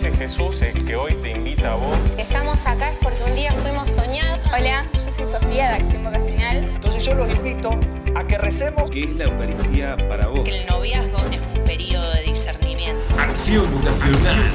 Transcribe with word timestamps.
Ese 0.00 0.16
Jesús 0.16 0.62
el 0.62 0.86
que 0.86 0.96
hoy 0.96 1.12
te 1.16 1.32
invita 1.32 1.74
a 1.74 1.76
vos. 1.76 1.94
Estamos 2.16 2.64
acá 2.64 2.90
es 2.90 2.98
porque 3.02 3.22
un 3.22 3.34
día 3.34 3.52
fuimos 3.52 3.90
soñados. 3.90 4.40
Hola, 4.50 4.82
yo 4.94 5.12
soy 5.12 5.26
Sofía 5.26 5.72
de 5.72 5.74
Acción 5.74 6.02
Vocacional. 6.02 6.56
Entonces 6.56 7.04
yo 7.04 7.14
los 7.16 7.30
invito 7.34 7.78
a 8.14 8.26
que 8.26 8.38
recemos. 8.38 8.90
¿Qué 8.90 9.04
es 9.04 9.16
la 9.16 9.24
Eucaristía 9.24 9.98
para 10.08 10.28
vos? 10.28 10.40
Que 10.42 10.62
el 10.62 10.66
noviazgo 10.68 11.18
es 11.30 11.40
un 11.54 11.64
periodo 11.64 12.12
de 12.12 12.22
discernimiento. 12.22 13.04
Acción 13.18 13.70
Vocacional. 13.74 14.50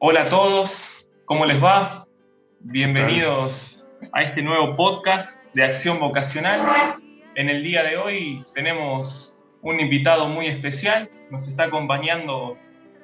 Hola 0.00 0.22
a 0.22 0.28
todos, 0.28 1.06
¿cómo 1.26 1.46
les 1.46 1.62
va? 1.62 2.08
Bienvenidos 2.58 3.84
a 4.12 4.24
este 4.24 4.42
nuevo 4.42 4.74
podcast 4.74 5.54
de 5.54 5.62
Acción 5.62 6.00
Vocacional. 6.00 6.98
En 7.36 7.50
el 7.50 7.62
día 7.62 7.84
de 7.84 7.98
hoy 7.98 8.44
tenemos 8.52 9.33
un 9.64 9.80
invitado 9.80 10.28
muy 10.28 10.46
especial. 10.46 11.10
Nos 11.30 11.48
está 11.48 11.64
acompañando 11.64 12.56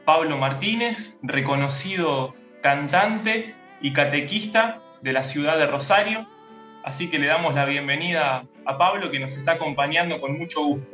Pablo 0.04 0.36
Martínez, 0.36 1.18
reconocido 1.22 2.34
cantante 2.62 3.54
y 3.80 3.92
catequista 3.92 4.80
de 5.00 5.12
la 5.12 5.24
ciudad 5.24 5.58
de 5.58 5.66
Rosario. 5.66 6.28
Así 6.84 7.10
que 7.10 7.18
le 7.18 7.26
damos 7.26 7.54
la 7.54 7.64
bienvenida 7.64 8.44
a 8.66 8.78
Pablo 8.78 9.10
que 9.10 9.18
nos 9.18 9.36
está 9.36 9.52
acompañando 9.52 10.20
con 10.20 10.38
mucho 10.38 10.62
gusto. 10.62 10.90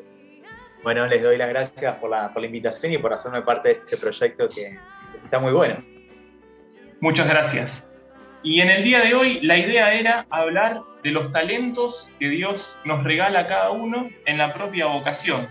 Bueno, 0.82 1.04
les 1.06 1.22
doy 1.22 1.36
las 1.36 1.48
gracias 1.48 1.96
por 1.96 2.10
la, 2.10 2.32
por 2.32 2.42
la 2.42 2.46
invitación 2.46 2.92
y 2.92 2.98
por 2.98 3.12
hacerme 3.12 3.42
parte 3.42 3.68
de 3.68 3.74
este 3.74 3.96
proyecto 3.96 4.48
que 4.48 4.78
está 5.24 5.40
muy 5.40 5.52
bueno. 5.52 5.84
Muchas 7.00 7.28
gracias. 7.28 7.92
Y 8.44 8.60
en 8.60 8.70
el 8.70 8.84
día 8.84 9.00
de 9.00 9.14
hoy 9.14 9.40
la 9.40 9.58
idea 9.58 9.92
era 9.92 10.26
hablar 10.30 10.80
de 11.02 11.10
los 11.10 11.32
talentos 11.32 12.12
que 12.20 12.28
Dios 12.28 12.78
nos 12.84 13.02
regala 13.02 13.40
a 13.40 13.46
cada 13.48 13.70
uno 13.70 14.08
en 14.24 14.38
la 14.38 14.52
propia 14.52 14.86
vocación, 14.86 15.48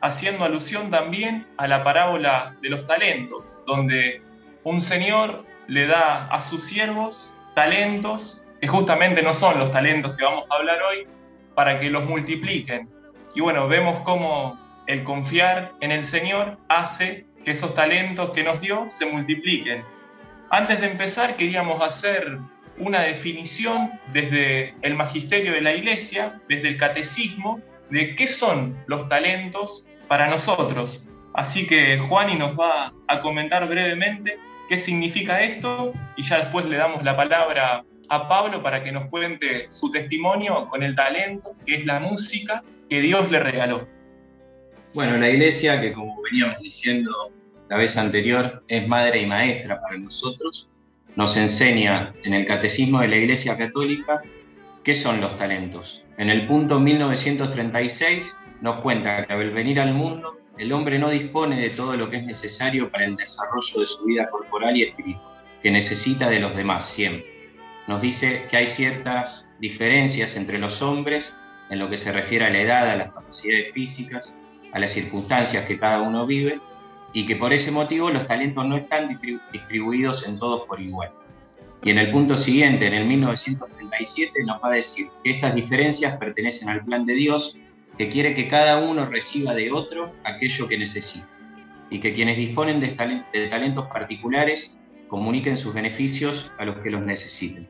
haciendo 0.00 0.44
alusión 0.44 0.90
también 0.90 1.46
a 1.56 1.66
la 1.66 1.84
parábola 1.84 2.54
de 2.60 2.70
los 2.70 2.86
talentos, 2.86 3.62
donde 3.66 4.22
un 4.64 4.80
señor 4.80 5.44
le 5.66 5.86
da 5.86 6.26
a 6.26 6.42
sus 6.42 6.64
siervos 6.64 7.36
talentos, 7.54 8.44
que 8.60 8.68
justamente 8.68 9.22
no 9.22 9.34
son 9.34 9.58
los 9.58 9.72
talentos 9.72 10.14
que 10.14 10.24
vamos 10.24 10.44
a 10.50 10.56
hablar 10.56 10.82
hoy, 10.82 11.06
para 11.54 11.78
que 11.78 11.90
los 11.90 12.04
multipliquen. 12.04 12.88
Y 13.34 13.40
bueno, 13.40 13.68
vemos 13.68 14.00
cómo 14.00 14.58
el 14.86 15.04
confiar 15.04 15.72
en 15.80 15.92
el 15.92 16.04
Señor 16.04 16.58
hace 16.68 17.26
que 17.44 17.52
esos 17.52 17.74
talentos 17.74 18.30
que 18.30 18.42
nos 18.42 18.60
dio 18.60 18.86
se 18.88 19.06
multipliquen. 19.06 19.84
Antes 20.50 20.80
de 20.80 20.86
empezar, 20.86 21.36
queríamos 21.36 21.80
hacer 21.80 22.38
una 22.78 23.02
definición 23.02 23.92
desde 24.12 24.74
el 24.82 24.94
magisterio 24.96 25.52
de 25.52 25.60
la 25.60 25.74
iglesia, 25.74 26.40
desde 26.48 26.68
el 26.68 26.76
catecismo, 26.76 27.60
de 27.90 28.14
qué 28.14 28.28
son 28.28 28.76
los 28.86 29.08
talentos 29.08 29.86
para 30.08 30.28
nosotros. 30.28 31.08
Así 31.34 31.66
que 31.66 31.98
Juani 31.98 32.36
nos 32.36 32.58
va 32.58 32.92
a 33.08 33.20
comentar 33.20 33.68
brevemente 33.68 34.38
qué 34.68 34.78
significa 34.78 35.42
esto 35.42 35.92
y 36.16 36.22
ya 36.22 36.38
después 36.38 36.64
le 36.66 36.76
damos 36.76 37.02
la 37.04 37.16
palabra 37.16 37.84
a 38.08 38.28
Pablo 38.28 38.62
para 38.62 38.82
que 38.82 38.90
nos 38.90 39.06
cuente 39.06 39.66
su 39.70 39.90
testimonio 39.90 40.68
con 40.68 40.82
el 40.82 40.96
talento, 40.96 41.54
que 41.64 41.76
es 41.76 41.86
la 41.86 42.00
música 42.00 42.62
que 42.88 43.00
Dios 43.00 43.30
le 43.30 43.38
regaló. 43.38 43.86
Bueno, 44.94 45.16
la 45.16 45.28
iglesia, 45.28 45.80
que 45.80 45.92
como 45.92 46.20
veníamos 46.22 46.60
diciendo 46.60 47.12
la 47.68 47.76
vez 47.76 47.96
anterior, 47.96 48.64
es 48.66 48.88
madre 48.88 49.22
y 49.22 49.26
maestra 49.26 49.80
para 49.80 49.96
nosotros, 49.96 50.68
nos 51.14 51.36
enseña 51.36 52.12
en 52.24 52.34
el 52.34 52.44
Catecismo 52.46 53.00
de 53.00 53.08
la 53.08 53.16
Iglesia 53.16 53.56
Católica 53.56 54.22
qué 54.84 54.94
son 54.94 55.20
los 55.20 55.36
talentos. 55.36 56.04
En 56.18 56.30
el 56.30 56.46
punto 56.46 56.80
1936 56.80 58.36
nos 58.60 58.80
cuenta 58.80 59.26
que 59.26 59.32
al 59.32 59.50
venir 59.50 59.80
al 59.80 59.94
mundo, 59.94 60.38
el 60.58 60.72
hombre 60.72 60.98
no 60.98 61.10
dispone 61.10 61.60
de 61.60 61.70
todo 61.70 61.96
lo 61.96 62.10
que 62.10 62.18
es 62.18 62.24
necesario 62.24 62.90
para 62.90 63.04
el 63.04 63.16
desarrollo 63.16 63.80
de 63.80 63.86
su 63.86 64.04
vida 64.04 64.28
corporal 64.30 64.76
y 64.76 64.82
espiritual, 64.82 65.34
que 65.62 65.70
necesita 65.70 66.28
de 66.28 66.40
los 66.40 66.54
demás 66.54 66.86
siempre. 66.86 67.26
Nos 67.86 68.02
dice 68.02 68.46
que 68.50 68.56
hay 68.56 68.66
ciertas 68.66 69.48
diferencias 69.58 70.36
entre 70.36 70.58
los 70.58 70.82
hombres 70.82 71.34
en 71.70 71.78
lo 71.78 71.88
que 71.88 71.96
se 71.96 72.12
refiere 72.12 72.44
a 72.44 72.50
la 72.50 72.60
edad, 72.60 72.90
a 72.90 72.96
las 72.96 73.12
capacidades 73.12 73.72
físicas, 73.72 74.34
a 74.72 74.78
las 74.78 74.90
circunstancias 74.90 75.64
que 75.64 75.78
cada 75.78 76.02
uno 76.02 76.26
vive, 76.26 76.60
y 77.12 77.26
que 77.26 77.36
por 77.36 77.52
ese 77.52 77.72
motivo 77.72 78.10
los 78.10 78.26
talentos 78.26 78.64
no 78.66 78.76
están 78.76 79.18
distribuidos 79.52 80.26
en 80.28 80.38
todos 80.38 80.62
por 80.66 80.80
igual. 80.80 81.10
Y 81.82 81.90
en 81.90 81.98
el 81.98 82.10
punto 82.10 82.36
siguiente, 82.36 82.86
en 82.86 82.94
el 82.94 83.06
1937, 83.06 84.44
nos 84.44 84.62
va 84.62 84.68
a 84.68 84.72
decir 84.72 85.08
que 85.24 85.30
estas 85.30 85.54
diferencias 85.54 86.16
pertenecen 86.18 86.68
al 86.68 86.84
plan 86.84 87.06
de 87.06 87.14
Dios, 87.14 87.56
que 87.96 88.08
quiere 88.08 88.34
que 88.34 88.48
cada 88.48 88.78
uno 88.78 89.06
reciba 89.06 89.54
de 89.54 89.72
otro 89.72 90.12
aquello 90.24 90.68
que 90.68 90.78
necesita, 90.78 91.28
y 91.90 92.00
que 92.00 92.12
quienes 92.12 92.36
disponen 92.36 92.80
de, 92.80 92.88
talentos 93.48 93.86
particulares 93.86 94.72
comuniquen 95.08 95.56
sus 95.56 95.74
beneficios 95.74 96.52
a 96.58 96.64
los 96.64 96.78
que 96.78 96.90
los 96.90 97.02
necesiten. 97.02 97.66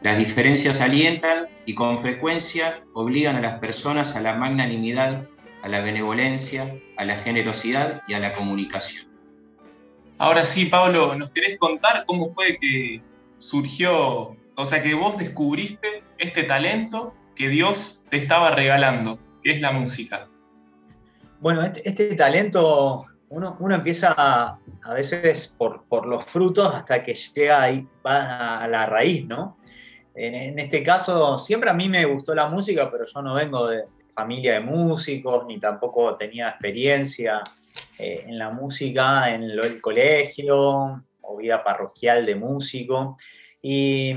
Las 0.00 0.18
diferencias 0.18 0.80
alientan 0.80 1.46
y 1.64 1.74
con 1.74 2.00
frecuencia 2.00 2.82
obligan 2.92 3.36
a 3.36 3.40
las 3.40 3.60
personas 3.60 4.16
a 4.16 4.20
la 4.20 4.34
magnanimidad 4.34 5.28
a 5.62 5.68
la 5.68 5.80
benevolencia, 5.80 6.76
a 6.96 7.04
la 7.04 7.16
generosidad 7.16 8.02
y 8.06 8.14
a 8.14 8.18
la 8.18 8.32
comunicación. 8.32 9.06
Ahora 10.18 10.44
sí, 10.44 10.66
Pablo, 10.66 11.14
¿nos 11.16 11.30
querés 11.30 11.58
contar 11.58 12.04
cómo 12.06 12.28
fue 12.34 12.58
que 12.60 13.00
surgió, 13.42 14.36
o 14.54 14.66
sea, 14.66 14.82
que 14.82 14.94
vos 14.94 15.18
descubriste 15.18 16.04
este 16.18 16.44
talento 16.44 17.14
que 17.34 17.48
Dios 17.48 18.04
te 18.10 18.18
estaba 18.18 18.52
regalando, 18.52 19.18
que 19.42 19.52
es 19.52 19.60
la 19.60 19.72
música? 19.72 20.28
Bueno, 21.40 21.62
este, 21.62 21.88
este 21.88 22.14
talento 22.14 23.04
uno, 23.30 23.56
uno, 23.60 23.74
empieza 23.74 24.14
a, 24.16 24.58
veces 24.94 25.48
por, 25.58 25.84
por, 25.88 26.06
los 26.06 26.24
frutos 26.24 26.72
hasta 26.74 27.02
que 27.02 27.14
llega 27.14 27.62
ahí, 27.62 27.86
va 28.06 28.58
a 28.58 28.68
la 28.68 28.86
raíz, 28.86 29.26
¿no? 29.26 29.56
En, 30.14 30.58
este 30.58 30.82
caso, 30.82 31.38
siempre 31.38 31.70
a 31.70 31.74
mí 31.74 31.88
me 31.88 32.04
gustó 32.04 32.34
la 32.34 32.46
música, 32.48 32.90
pero 32.90 33.06
yo 33.06 33.22
no 33.22 33.34
vengo 33.34 33.66
de, 33.66 33.84
familia 34.14 34.54
de 34.54 34.60
músicos, 34.60 35.46
ni 35.46 35.58
tampoco 35.58 36.16
tenía 36.16 36.50
experiencia 36.50 37.42
eh, 37.98 38.24
en 38.26 38.38
la 38.38 38.50
música 38.50 39.34
en 39.34 39.44
el 39.44 39.80
colegio 39.80 41.02
vida 41.38 41.62
parroquial 41.62 42.24
de 42.24 42.34
músico. 42.34 43.16
Y 43.60 44.14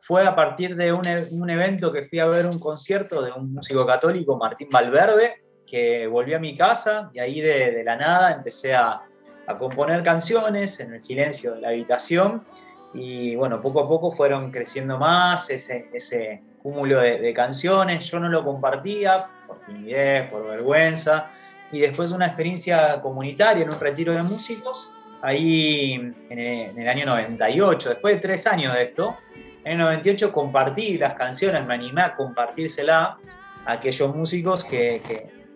fue 0.00 0.26
a 0.26 0.34
partir 0.34 0.74
de 0.74 0.92
un, 0.92 1.06
e, 1.06 1.26
un, 1.30 1.48
evento 1.48 1.92
que 1.92 2.06
fui 2.06 2.18
a 2.18 2.26
ver 2.26 2.46
un 2.46 2.58
concierto 2.58 3.22
de 3.22 3.30
un 3.30 3.52
músico 3.54 3.86
católico, 3.86 4.36
Martín 4.36 4.68
Valverde, 4.70 5.44
que 5.64 6.06
volví 6.06 6.34
a 6.34 6.40
mi 6.40 6.56
casa 6.56 7.10
y 7.12 7.20
ahí 7.20 7.40
de, 7.40 7.72
de 7.72 7.84
la 7.84 7.96
nada 7.96 8.32
empecé 8.32 8.74
a, 8.74 9.02
a, 9.46 9.58
componer 9.58 10.02
canciones 10.02 10.80
en 10.80 10.94
el 10.94 11.02
silencio 11.02 11.54
de 11.54 11.60
la 11.60 11.68
habitación. 11.68 12.44
Y 12.92 13.36
bueno, 13.36 13.60
poco 13.60 13.80
a 13.80 13.88
poco 13.88 14.10
fueron 14.10 14.50
creciendo 14.50 14.98
más 14.98 15.50
ese, 15.50 15.90
ese 15.92 16.42
cúmulo 16.60 17.00
de, 17.00 17.18
de 17.18 17.34
canciones. 17.34 18.10
Yo 18.10 18.18
no 18.18 18.28
lo 18.28 18.42
compartía 18.44 19.28
por 19.46 19.60
timidez, 19.60 20.28
por 20.30 20.44
vergüenza. 20.46 21.30
Y 21.70 21.80
después 21.80 22.10
una 22.10 22.26
experiencia 22.26 23.00
comunitaria 23.00 23.62
en 23.62 23.70
un 23.70 23.78
retiro 23.78 24.14
de 24.14 24.22
músicos, 24.22 24.92
ahí 25.22 25.94
en 25.94 26.38
el, 26.38 26.88
año 26.88 27.06
98, 27.06 27.88
después 27.90 28.14
de 28.14 28.20
tres 28.20 28.46
años 28.46 28.74
de 28.74 28.84
esto, 28.84 29.16
en 29.64 29.72
el 29.72 29.78
98 29.78 30.32
compartí 30.32 30.98
las 30.98 31.14
canciones, 31.14 31.66
me 31.66 31.74
animé 31.74 32.02
a 32.02 32.14
compartírsela 32.14 33.18
a 33.64 33.72
aquellos 33.72 34.14
músicos 34.14 34.64
que, 34.64 35.00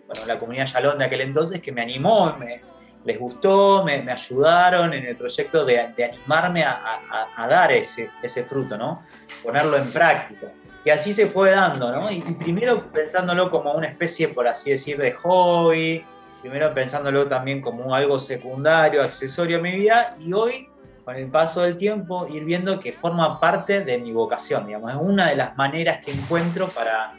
bueno, 0.05 0.25
la 0.27 0.39
comunidad 0.39 0.65
Yalón 0.65 0.97
de 0.97 1.05
aquel 1.05 1.21
entonces, 1.21 1.59
que 1.61 1.71
me 1.71 1.81
animó, 1.81 2.35
me, 2.37 2.61
les 3.05 3.19
gustó, 3.19 3.83
me, 3.83 4.09
ayudaron 4.09 4.93
en 4.93 5.05
el 5.05 5.15
proyecto 5.15 5.65
de, 5.65 5.79
animarme 5.79 6.63
a, 6.63 6.99
a, 7.35 7.47
dar 7.47 7.71
ese, 7.71 8.11
ese 8.21 8.43
fruto, 8.45 8.77
¿no? 8.77 9.03
Ponerlo 9.43 9.77
en 9.77 9.91
práctica. 9.91 10.47
Y 10.85 10.89
así 10.89 11.13
se 11.13 11.27
fue 11.27 11.51
dando, 11.51 11.91
¿no? 11.91 12.11
Y, 12.11 12.21
primero 12.21 12.91
pensándolo 12.91 13.49
como 13.49 13.73
una 13.73 13.87
especie, 13.87 14.29
por 14.29 14.47
así 14.47 14.71
decir, 14.71 14.97
de 14.97 15.13
hobby, 15.13 16.05
primero 16.43 16.73
pensándolo 16.73 17.25
también 17.27 17.61
como 17.61 17.95
algo 17.95 18.19
secundario, 18.19 19.01
accesorio 19.01 19.59
a 19.59 19.61
mi 19.61 19.71
vida, 19.71 20.15
y 20.19 20.33
hoy, 20.33 20.69
con 21.03 21.15
el 21.15 21.31
paso 21.31 21.61
del 21.61 21.75
tiempo, 21.75 22.27
ir 22.27 22.43
viendo 22.43 22.79
que 22.79 22.93
forma 22.93 23.39
parte 23.39 23.81
de 23.81 23.97
mi 23.97 24.11
vocación, 24.11 24.67
digamos, 24.67 24.91
es 24.91 24.97
una 25.01 25.29
de 25.29 25.37
las 25.37 25.55
maneras 25.55 26.05
que 26.05 26.11
encuentro 26.11 26.67
para 26.67 27.13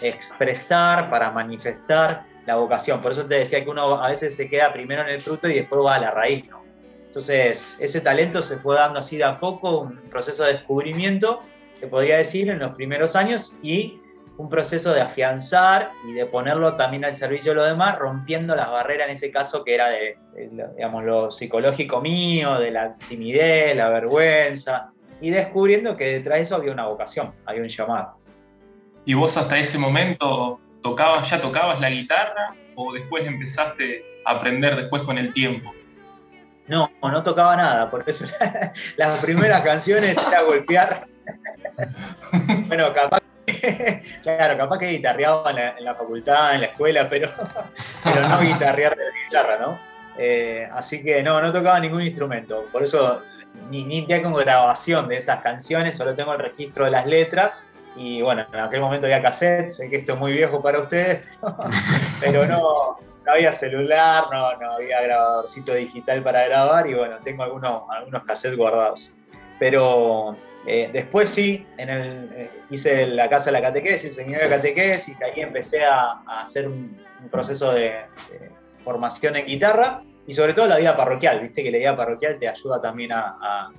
expresar, 0.00 1.10
para 1.10 1.30
manifestar 1.30 2.24
la 2.46 2.56
vocación. 2.56 3.00
Por 3.00 3.12
eso 3.12 3.26
te 3.26 3.34
decía 3.36 3.62
que 3.62 3.70
uno 3.70 4.00
a 4.00 4.08
veces 4.08 4.34
se 4.34 4.48
queda 4.48 4.72
primero 4.72 5.02
en 5.02 5.10
el 5.10 5.20
fruto 5.20 5.46
y 5.46 5.52
después 5.52 5.80
va 5.84 5.96
a 5.96 6.00
la 6.00 6.10
raíz, 6.10 6.48
¿no? 6.48 6.64
Entonces, 7.06 7.76
ese 7.78 8.00
talento 8.00 8.40
se 8.40 8.56
fue 8.56 8.76
dando 8.76 8.98
así 8.98 9.16
de 9.16 9.24
a 9.24 9.38
poco, 9.38 9.80
un 9.80 9.96
proceso 10.08 10.42
de 10.44 10.54
descubrimiento 10.54 11.42
te 11.80 11.86
podría 11.86 12.18
decir, 12.18 12.50
en 12.50 12.58
los 12.58 12.74
primeros 12.74 13.16
años 13.16 13.56
y 13.62 14.00
un 14.36 14.48
proceso 14.48 14.94
de 14.94 15.00
afianzar 15.00 15.92
y 16.08 16.12
de 16.12 16.26
ponerlo 16.26 16.76
también 16.76 17.04
al 17.04 17.14
servicio 17.14 17.52
de 17.52 17.56
los 17.56 17.66
demás, 17.66 17.98
rompiendo 17.98 18.56
las 18.56 18.70
barreras 18.70 19.08
en 19.08 19.14
ese 19.14 19.30
caso 19.30 19.64
que 19.64 19.74
era 19.74 19.90
de, 19.90 20.16
digamos, 20.76 21.04
lo 21.04 21.30
psicológico 21.30 22.00
mío, 22.00 22.58
de 22.58 22.70
la 22.70 22.96
timidez, 22.96 23.76
la 23.76 23.90
vergüenza, 23.90 24.92
y 25.20 25.30
descubriendo 25.30 25.96
que 25.96 26.06
detrás 26.12 26.38
de 26.38 26.42
eso 26.44 26.56
había 26.56 26.72
una 26.72 26.86
vocación, 26.86 27.34
había 27.44 27.62
un 27.62 27.68
llamado. 27.68 28.18
¿Y 29.04 29.14
vos 29.14 29.36
hasta 29.36 29.58
ese 29.58 29.78
momento 29.78 30.60
tocabas, 30.82 31.28
ya 31.28 31.40
tocabas 31.40 31.80
la 31.80 31.90
guitarra 31.90 32.54
o 32.76 32.92
después 32.92 33.26
empezaste 33.26 34.04
a 34.24 34.32
aprender 34.32 34.76
después 34.76 35.02
con 35.02 35.18
el 35.18 35.32
tiempo? 35.32 35.72
No, 36.66 36.90
no 37.02 37.22
tocaba 37.22 37.56
nada, 37.56 37.90
por 37.90 38.04
eso 38.06 38.24
las 38.96 39.18
primeras 39.18 39.60
canciones 39.62 40.16
era 40.26 40.42
golpear. 40.42 41.06
bueno, 42.68 42.94
capaz 42.94 43.20
claro, 44.22 44.56
capaz 44.56 44.78
que 44.78 44.86
guitarreaba 44.86 45.50
en 45.50 45.84
la, 45.84 45.94
facultad, 45.94 46.54
en 46.54 46.60
la 46.60 46.66
escuela, 46.68 47.08
pero, 47.08 47.30
pero 48.04 48.28
no 48.28 48.40
guitarrear 48.40 48.96
de 48.96 49.04
la 49.04 49.10
guitarra, 49.24 49.58
¿no? 49.58 49.78
Eh, 50.18 50.68
así 50.72 51.02
que 51.02 51.22
no, 51.22 51.40
no 51.40 51.52
tocaba 51.52 51.80
ningún 51.80 52.02
instrumento. 52.02 52.66
Por 52.72 52.82
eso 52.82 53.22
ni, 53.70 53.84
ni 53.84 54.06
tengo 54.06 54.34
grabación 54.34 55.08
de 55.08 55.16
esas 55.16 55.40
canciones, 55.40 55.96
solo 55.96 56.14
tengo 56.14 56.32
el 56.32 56.38
registro 56.38 56.84
de 56.84 56.90
las 56.90 57.06
letras. 57.06 57.70
Y 57.96 58.22
bueno, 58.22 58.46
en 58.52 58.60
aquel 58.60 58.80
momento 58.80 59.06
había 59.06 59.22
cassette, 59.22 59.68
sé 59.68 59.90
que 59.90 59.96
esto 59.96 60.14
es 60.14 60.18
muy 60.18 60.32
viejo 60.32 60.62
para 60.62 60.78
ustedes, 60.78 61.26
pero 62.20 62.46
no, 62.46 62.98
no 63.24 63.32
había 63.32 63.52
celular, 63.52 64.24
no, 64.30 64.56
no 64.56 64.72
había 64.74 65.00
grabadorcito 65.02 65.74
digital 65.74 66.22
para 66.22 66.44
grabar 66.44 66.86
y 66.86 66.94
bueno, 66.94 67.16
tengo 67.24 67.42
algunos, 67.42 67.82
algunos 67.90 68.22
cassettes 68.24 68.56
guardados. 68.56 69.14
Pero 69.58 70.36
eh, 70.66 70.90
después 70.92 71.30
sí, 71.30 71.66
en 71.78 71.88
el, 71.88 72.30
eh, 72.34 72.50
hice 72.70 73.06
la 73.06 73.28
casa 73.28 73.46
de 73.46 73.52
la 73.52 73.62
catequesis, 73.62 74.18
el 74.18 74.30
de 74.30 74.48
catequesis, 74.48 75.20
ahí 75.22 75.40
empecé 75.40 75.84
a, 75.84 76.22
hacer 76.42 76.68
un, 76.68 77.00
proceso 77.30 77.72
de, 77.72 78.04
formación 78.84 79.36
en 79.36 79.46
guitarra 79.46 80.02
y 80.26 80.32
sobre 80.32 80.54
todo 80.54 80.66
la 80.66 80.78
vida 80.78 80.96
parroquial, 80.96 81.40
viste 81.40 81.62
que 81.62 81.70
la 81.70 81.78
vida 81.78 81.96
parroquial 81.96 82.38
te 82.38 82.48
ayuda 82.48 82.80
también 82.80 83.12
a, 83.12 83.70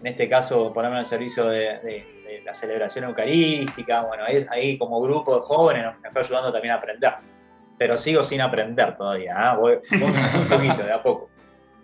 en 0.00 0.06
este 0.06 0.28
caso, 0.28 0.72
ponerme 0.72 0.98
al 0.98 1.06
servicio 1.06 1.46
de, 1.46 2.12
la 2.44 2.52
celebración 2.52 3.04
eucarística, 3.04 4.02
bueno, 4.02 4.24
ahí, 4.26 4.44
ahí, 4.50 4.78
como 4.78 5.00
grupo 5.00 5.36
de 5.36 5.40
jóvenes 5.42 5.86
me 6.02 6.10
fue 6.10 6.20
ayudando 6.20 6.52
también 6.52 6.74
a 6.74 6.78
aprender. 6.78 7.14
Pero 7.78 7.96
sigo 7.96 8.22
sin 8.22 8.40
aprender 8.40 8.94
todavía, 8.96 9.32
¿eh? 9.32 9.56
voy, 9.56 9.78
un 9.92 10.48
poquito, 10.48 10.82
de 10.82 10.92
a 10.92 11.02
poco. 11.02 11.30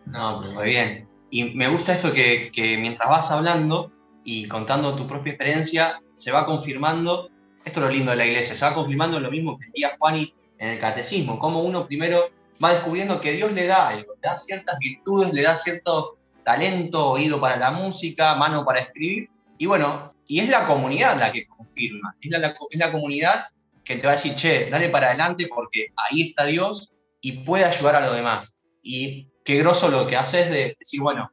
No, 0.06 0.41
pero 0.41 0.52
muy 0.55 0.64
bien. 0.64 1.08
Y 1.31 1.55
me 1.55 1.69
gusta 1.69 1.93
esto 1.93 2.11
que 2.12 2.76
mientras 2.81 3.08
vas 3.08 3.31
hablando 3.31 3.93
y 4.25 4.47
contando 4.49 4.95
tu 4.95 5.07
propia 5.07 5.33
experiencia, 5.33 6.01
se 6.13 6.33
va 6.33 6.45
confirmando, 6.45 7.31
esto 7.65 7.81
es 7.81 7.87
lo 7.87 7.93
lindo 7.93 8.11
de 8.11 8.17
la 8.17 8.27
iglesia, 8.27 8.55
se 8.55 8.65
va 8.65 8.75
confirmando 8.75 9.19
lo 9.21 9.31
mismo 9.31 9.59
que 9.59 9.67
decía 9.67 9.97
Juani 9.99 10.35
en 10.59 10.69
el 10.69 10.79
catecismo, 10.79 11.39
como 11.39 11.63
uno 11.63 11.87
primero 11.87 12.31
va 12.63 12.75
descubriendo 12.75 13.21
que 13.21 13.33
Dios 13.33 13.53
le 13.53 13.67
da 13.67 13.89
algo, 13.89 14.15
le 14.15 14.29
da 14.29 14.37
ciertas 14.37 14.79
virtudes, 14.79 15.33
le 15.33 15.43
da 15.43 15.57
cierto 15.57 16.19
talento, 16.45 17.11
oído 17.11 17.41
para 17.41 17.57
la 17.57 17.71
música, 17.71 18.35
mano 18.35 18.65
para 18.65 18.81
escribir, 18.81 19.31
y 19.59 19.67
bueno, 19.67 20.15
y 20.27 20.41
es 20.41 20.49
la 20.49 20.67
comunidad 20.67 21.19
la 21.19 21.33
que 21.33 21.47
confirma, 21.47 22.15
es 22.21 22.31
la, 22.31 22.55
es 22.71 22.79
la 22.79 22.93
comunidad 22.93 23.47
que 23.85 23.97
te 23.97 24.07
va 24.07 24.13
a 24.13 24.17
decir, 24.17 24.35
che, 24.35 24.71
dale 24.71 24.89
para 24.89 25.09
adelante 25.09 25.49
porque 25.49 25.89
ahí 25.97 26.23
está 26.23 26.47
Dios 26.47 26.93
y 27.21 27.45
puede 27.45 27.65
ayudar 27.65 27.97
a 27.97 28.07
los 28.07 28.15
demás. 28.15 28.59
Y 28.83 29.29
qué 29.45 29.59
groso 29.59 29.89
lo 29.89 30.07
que 30.07 30.17
haces 30.17 30.51
de 30.51 30.77
decir, 30.79 31.01
bueno, 31.01 31.31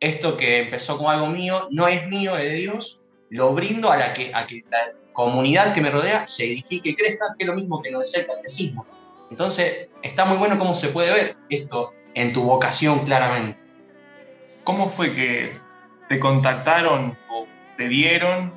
esto 0.00 0.36
que 0.36 0.58
empezó 0.58 0.96
como 0.96 1.10
algo 1.10 1.26
mío 1.26 1.68
no 1.70 1.88
es 1.88 2.06
mío, 2.08 2.36
es 2.36 2.44
de 2.44 2.56
Dios, 2.56 3.00
lo 3.30 3.54
brindo 3.54 3.90
a, 3.90 3.96
la 3.96 4.14
que, 4.14 4.32
a 4.34 4.46
que 4.46 4.64
la 4.70 4.92
comunidad 5.12 5.74
que 5.74 5.80
me 5.80 5.90
rodea 5.90 6.26
se 6.26 6.44
edifique 6.44 6.90
y 6.90 6.94
crezca, 6.94 7.34
que 7.36 7.44
es 7.44 7.48
lo 7.48 7.54
mismo 7.54 7.82
que 7.82 7.90
lo 7.90 7.98
decía 7.98 8.20
el 8.20 8.26
catecismo. 8.26 8.86
Entonces, 9.30 9.88
está 10.02 10.24
muy 10.24 10.38
bueno 10.38 10.58
cómo 10.58 10.74
se 10.74 10.88
puede 10.88 11.12
ver 11.12 11.36
esto 11.50 11.92
en 12.14 12.32
tu 12.32 12.42
vocación 12.42 13.00
claramente. 13.04 13.58
¿Cómo 14.64 14.88
fue 14.88 15.12
que 15.12 15.52
te 16.08 16.18
contactaron 16.18 17.16
o 17.28 17.46
te 17.76 17.88
vieron? 17.88 18.52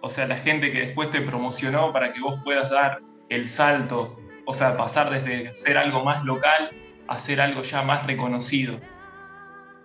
O 0.00 0.10
sea, 0.10 0.26
la 0.26 0.36
gente 0.36 0.72
que 0.72 0.80
después 0.80 1.10
te 1.10 1.20
promocionó 1.20 1.92
para 1.92 2.12
que 2.12 2.20
vos 2.20 2.40
puedas 2.44 2.70
dar 2.70 3.00
el 3.28 3.48
salto, 3.48 4.18
o 4.46 4.54
sea, 4.54 4.76
pasar 4.76 5.10
desde 5.10 5.54
ser 5.54 5.78
algo 5.78 6.04
más 6.04 6.24
local 6.24 6.70
a 7.08 7.18
ser 7.18 7.40
algo 7.40 7.62
ya 7.62 7.82
más 7.82 8.06
reconocido. 8.06 8.78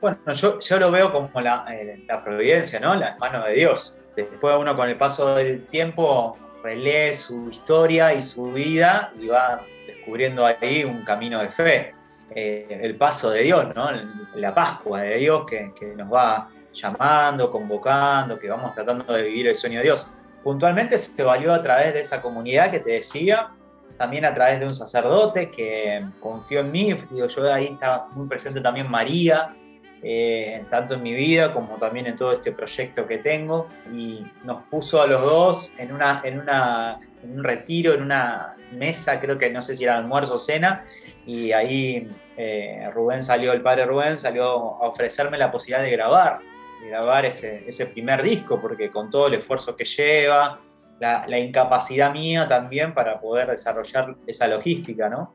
Bueno, 0.01 0.18
yo, 0.34 0.60
yo 0.60 0.80
lo 0.80 0.92
veo 0.92 1.12
como 1.12 1.42
la, 1.42 1.66
eh, 1.72 2.04
la 2.07 2.24
providencia, 2.24 2.80
¿no? 2.80 2.96
La 2.96 3.18
mano 3.19 3.44
de 3.46 3.54
Dios. 3.54 3.98
Después 4.16 4.56
uno 4.57 4.75
con 4.75 4.88
el 4.88 4.98
paso 4.98 5.36
del 5.36 5.66
tiempo 5.68 6.38
relee 6.63 7.13
su 7.13 7.50
historia 7.50 8.13
y 8.13 8.22
su 8.22 8.51
vida 8.51 9.12
y 9.19 9.28
va 9.28 9.62
descubriendo 9.88 10.46
ahí 10.46 10.84
un 10.84 11.04
camino 11.04 11.40
de 11.40 11.51
fe. 11.51 11.94
Eh, 12.31 12.80
el 12.81 12.96
paso 12.96 13.31
de 13.31 13.42
Dios, 13.42 13.74
¿no? 13.75 13.90
La 14.36 14.54
Pascua 14.54 15.01
de 15.01 15.18
Dios 15.18 15.46
que, 15.46 15.74
que, 15.78 15.88
nos 15.96 16.13
va 16.13 16.50
llamando, 16.74 17.50
convocando, 17.50 18.38
que 18.38 18.50
vamos 18.50 18.74
tratando 18.75 19.12
de 19.13 19.24
vivir 19.24 19.48
el 19.48 19.56
sueño 19.56 19.80
de 19.80 19.86
Dios. 19.86 20.12
Puntualmente 20.44 20.98
se 20.98 21.24
valió 21.24 21.54
a 21.54 21.62
través 21.62 21.94
de 21.94 22.01
esa 22.01 22.22
comunidad 22.22 22.72
que 22.72 22.80
te 22.80 22.92
decía, 22.92 23.50
también 23.98 24.24
a 24.25 24.34
través 24.34 24.60
de 24.60 24.66
un 24.66 24.74
sacerdote 24.74 25.51
que 25.51 26.06
confió 26.22 26.62
en 26.62 26.72
mí, 26.72 26.94
digo, 27.10 27.28
yo 27.28 27.54
ahí 27.54 27.66
está 27.66 28.06
muy 28.13 28.28
presente 28.28 28.62
también 28.62 28.90
María, 28.90 29.56
eh, 30.01 30.63
tanto 30.69 30.94
en 30.94 31.04
mi 31.04 31.13
vida 31.13 31.54
como 31.54 31.75
también 31.78 32.07
en 32.07 32.16
todo 32.16 32.31
este 32.31 32.51
proyecto 32.51 33.06
que 33.06 33.18
tengo. 33.18 33.68
Y 33.94 34.25
nos 34.44 34.63
puso 34.63 35.01
a 35.01 35.07
los 35.07 35.22
dos 35.22 35.74
en, 35.78 35.92
una, 35.92 36.22
en, 36.24 36.40
una, 36.40 37.00
en 37.24 37.40
un 37.40 37.44
retiro, 37.44 37.94
en 37.94 38.01
una 38.01 38.56
mesa, 38.72 39.19
creo 39.19 39.38
que 39.38 39.50
no 39.50 39.62
sé 39.62 39.75
si 39.75 39.84
era 39.84 39.98
almuerzo 39.98 40.36
o 40.36 40.38
cena, 40.38 40.86
y 41.25 41.51
ahí 41.51 42.10
eh, 42.38 42.90
Rubén 42.94 43.24
salió, 43.24 43.51
el 43.51 43.62
padre 43.62 43.86
Rubén 43.86 44.19
salió 44.19 44.44
a 44.46 44.88
ofrecerme 44.88 45.38
la 45.38 45.51
posibilidad 45.51 45.84
de 45.84 45.92
grabar, 45.92 46.40
de 46.81 46.90
grabar 46.90 47.25
ese, 47.25 47.63
ese 47.68 47.88
primer 47.88 48.24
disco, 48.24 48.62
porque 48.62 48.90
con 48.92 49.10
todo 49.10 49.28
el 49.28 49.36
esfuerzo 49.36 49.75
que 49.75 49.86
lleva, 49.86 50.60
la, 51.00 51.25
la, 51.28 51.40
incapacidad 51.40 52.12
mía 52.12 52.46
también 52.48 52.94
para 52.94 53.22
poder 53.22 53.50
desarrollar 53.50 54.16
esa 54.28 54.50
logística, 54.50 55.07
¿no? 55.07 55.34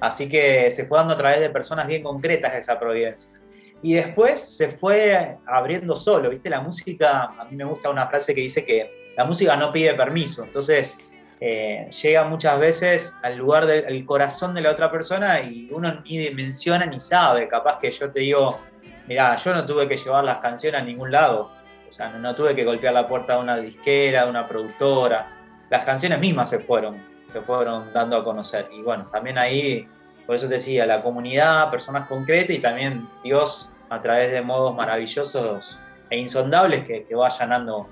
Así 0.00 0.28
que 0.28 0.70
se 0.70 0.86
fue 0.86 0.98
dando 0.98 1.14
a 1.14 1.16
través 1.16 1.40
de 1.40 1.50
personas 1.50 1.88
bien 1.88 2.02
concretas 2.02 2.54
esa 2.54 2.78
providencia. 2.78 3.39
Y 3.82 3.94
después 3.94 4.56
se 4.56 4.72
fue 4.72 5.38
abriendo 5.46 5.96
solo, 5.96 6.28
¿viste? 6.30 6.50
La 6.50 6.60
música, 6.60 7.34
a 7.38 7.44
mí 7.44 7.56
me 7.56 7.64
gusta 7.64 7.88
una 7.88 8.06
frase 8.08 8.34
que 8.34 8.42
dice 8.42 8.64
que 8.64 9.12
la 9.16 9.24
música 9.24 9.56
no 9.56 9.72
pide 9.72 9.94
permiso, 9.94 10.44
entonces 10.44 10.98
eh, 11.40 11.88
llega 12.02 12.24
muchas 12.24 12.58
veces 12.60 13.16
al 13.22 13.36
lugar 13.36 13.66
del 13.66 14.04
corazón 14.04 14.54
de 14.54 14.60
la 14.60 14.70
otra 14.70 14.90
persona 14.90 15.40
y 15.40 15.68
uno 15.72 16.02
ni 16.04 16.18
dimensiona 16.18 16.84
ni 16.84 17.00
sabe, 17.00 17.48
capaz 17.48 17.78
que 17.78 17.90
yo 17.90 18.10
te 18.10 18.20
digo, 18.20 18.60
mira, 19.08 19.34
yo 19.36 19.54
no 19.54 19.64
tuve 19.64 19.88
que 19.88 19.96
llevar 19.96 20.24
las 20.24 20.38
canciones 20.38 20.82
a 20.82 20.84
ningún 20.84 21.10
lado, 21.10 21.50
o 21.88 21.92
sea, 21.92 22.10
no, 22.10 22.18
no 22.18 22.34
tuve 22.34 22.54
que 22.54 22.64
golpear 22.64 22.92
la 22.92 23.08
puerta 23.08 23.34
de 23.34 23.40
una 23.40 23.56
disquera, 23.56 24.24
de 24.24 24.30
una 24.30 24.46
productora, 24.46 25.40
las 25.70 25.84
canciones 25.84 26.18
mismas 26.18 26.50
se 26.50 26.58
fueron, 26.58 27.02
se 27.32 27.40
fueron 27.40 27.92
dando 27.92 28.16
a 28.16 28.24
conocer. 28.24 28.68
Y 28.72 28.82
bueno, 28.82 29.06
también 29.06 29.38
ahí 29.38 29.88
por 30.30 30.36
eso 30.36 30.46
te 30.46 30.54
decía, 30.54 30.86
la 30.86 31.02
comunidad, 31.02 31.72
personas 31.72 32.06
concretas 32.06 32.56
y 32.56 32.60
también 32.60 33.08
Dios 33.24 33.68
a 33.88 34.00
través 34.00 34.30
de 34.30 34.40
modos 34.42 34.76
maravillosos 34.76 35.76
e 36.08 36.20
insondables 36.20 36.84
que, 36.84 37.02
que 37.02 37.16
va 37.16 37.26
allanando 37.26 37.88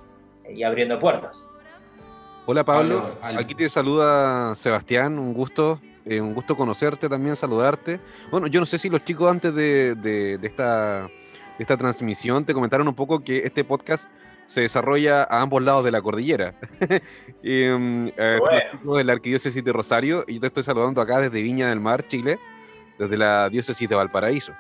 y 0.48 0.62
abriendo 0.62 1.00
puertas. 1.00 1.50
Hola 2.46 2.62
Pablo, 2.62 3.18
aquí 3.20 3.56
te 3.56 3.68
saluda 3.68 4.54
Sebastián, 4.54 5.18
un 5.18 5.34
gusto, 5.34 5.80
eh, 6.04 6.20
un 6.20 6.32
gusto 6.32 6.56
conocerte 6.56 7.08
también, 7.08 7.34
saludarte. 7.34 7.98
Bueno, 8.30 8.46
yo 8.46 8.60
no 8.60 8.66
sé 8.66 8.78
si 8.78 8.88
los 8.88 9.02
chicos 9.02 9.28
antes 9.28 9.52
de, 9.52 9.96
de, 9.96 10.38
de, 10.38 10.46
esta, 10.46 11.08
de 11.08 11.08
esta 11.58 11.76
transmisión 11.76 12.44
te 12.44 12.54
comentaron 12.54 12.86
un 12.86 12.94
poco 12.94 13.18
que 13.18 13.38
este 13.38 13.64
podcast 13.64 14.08
se 14.48 14.62
desarrolla 14.62 15.24
a 15.24 15.42
ambos 15.42 15.62
lados 15.62 15.84
de 15.84 15.90
la 15.90 16.00
cordillera. 16.00 16.54
y, 17.42 17.68
um, 17.68 18.08
eh, 18.16 18.38
bueno. 18.40 18.96
de 18.96 19.04
la 19.04 19.12
Arquidiócesis 19.12 19.62
de 19.62 19.72
Rosario 19.72 20.24
y 20.26 20.34
yo 20.34 20.40
te 20.40 20.46
estoy 20.48 20.62
saludando 20.62 21.00
acá 21.00 21.20
desde 21.20 21.42
Viña 21.42 21.68
del 21.68 21.80
Mar, 21.80 22.06
Chile, 22.08 22.38
desde 22.98 23.16
la 23.18 23.50
Diócesis 23.50 23.88
de 23.88 23.94
Valparaíso. 23.94 24.54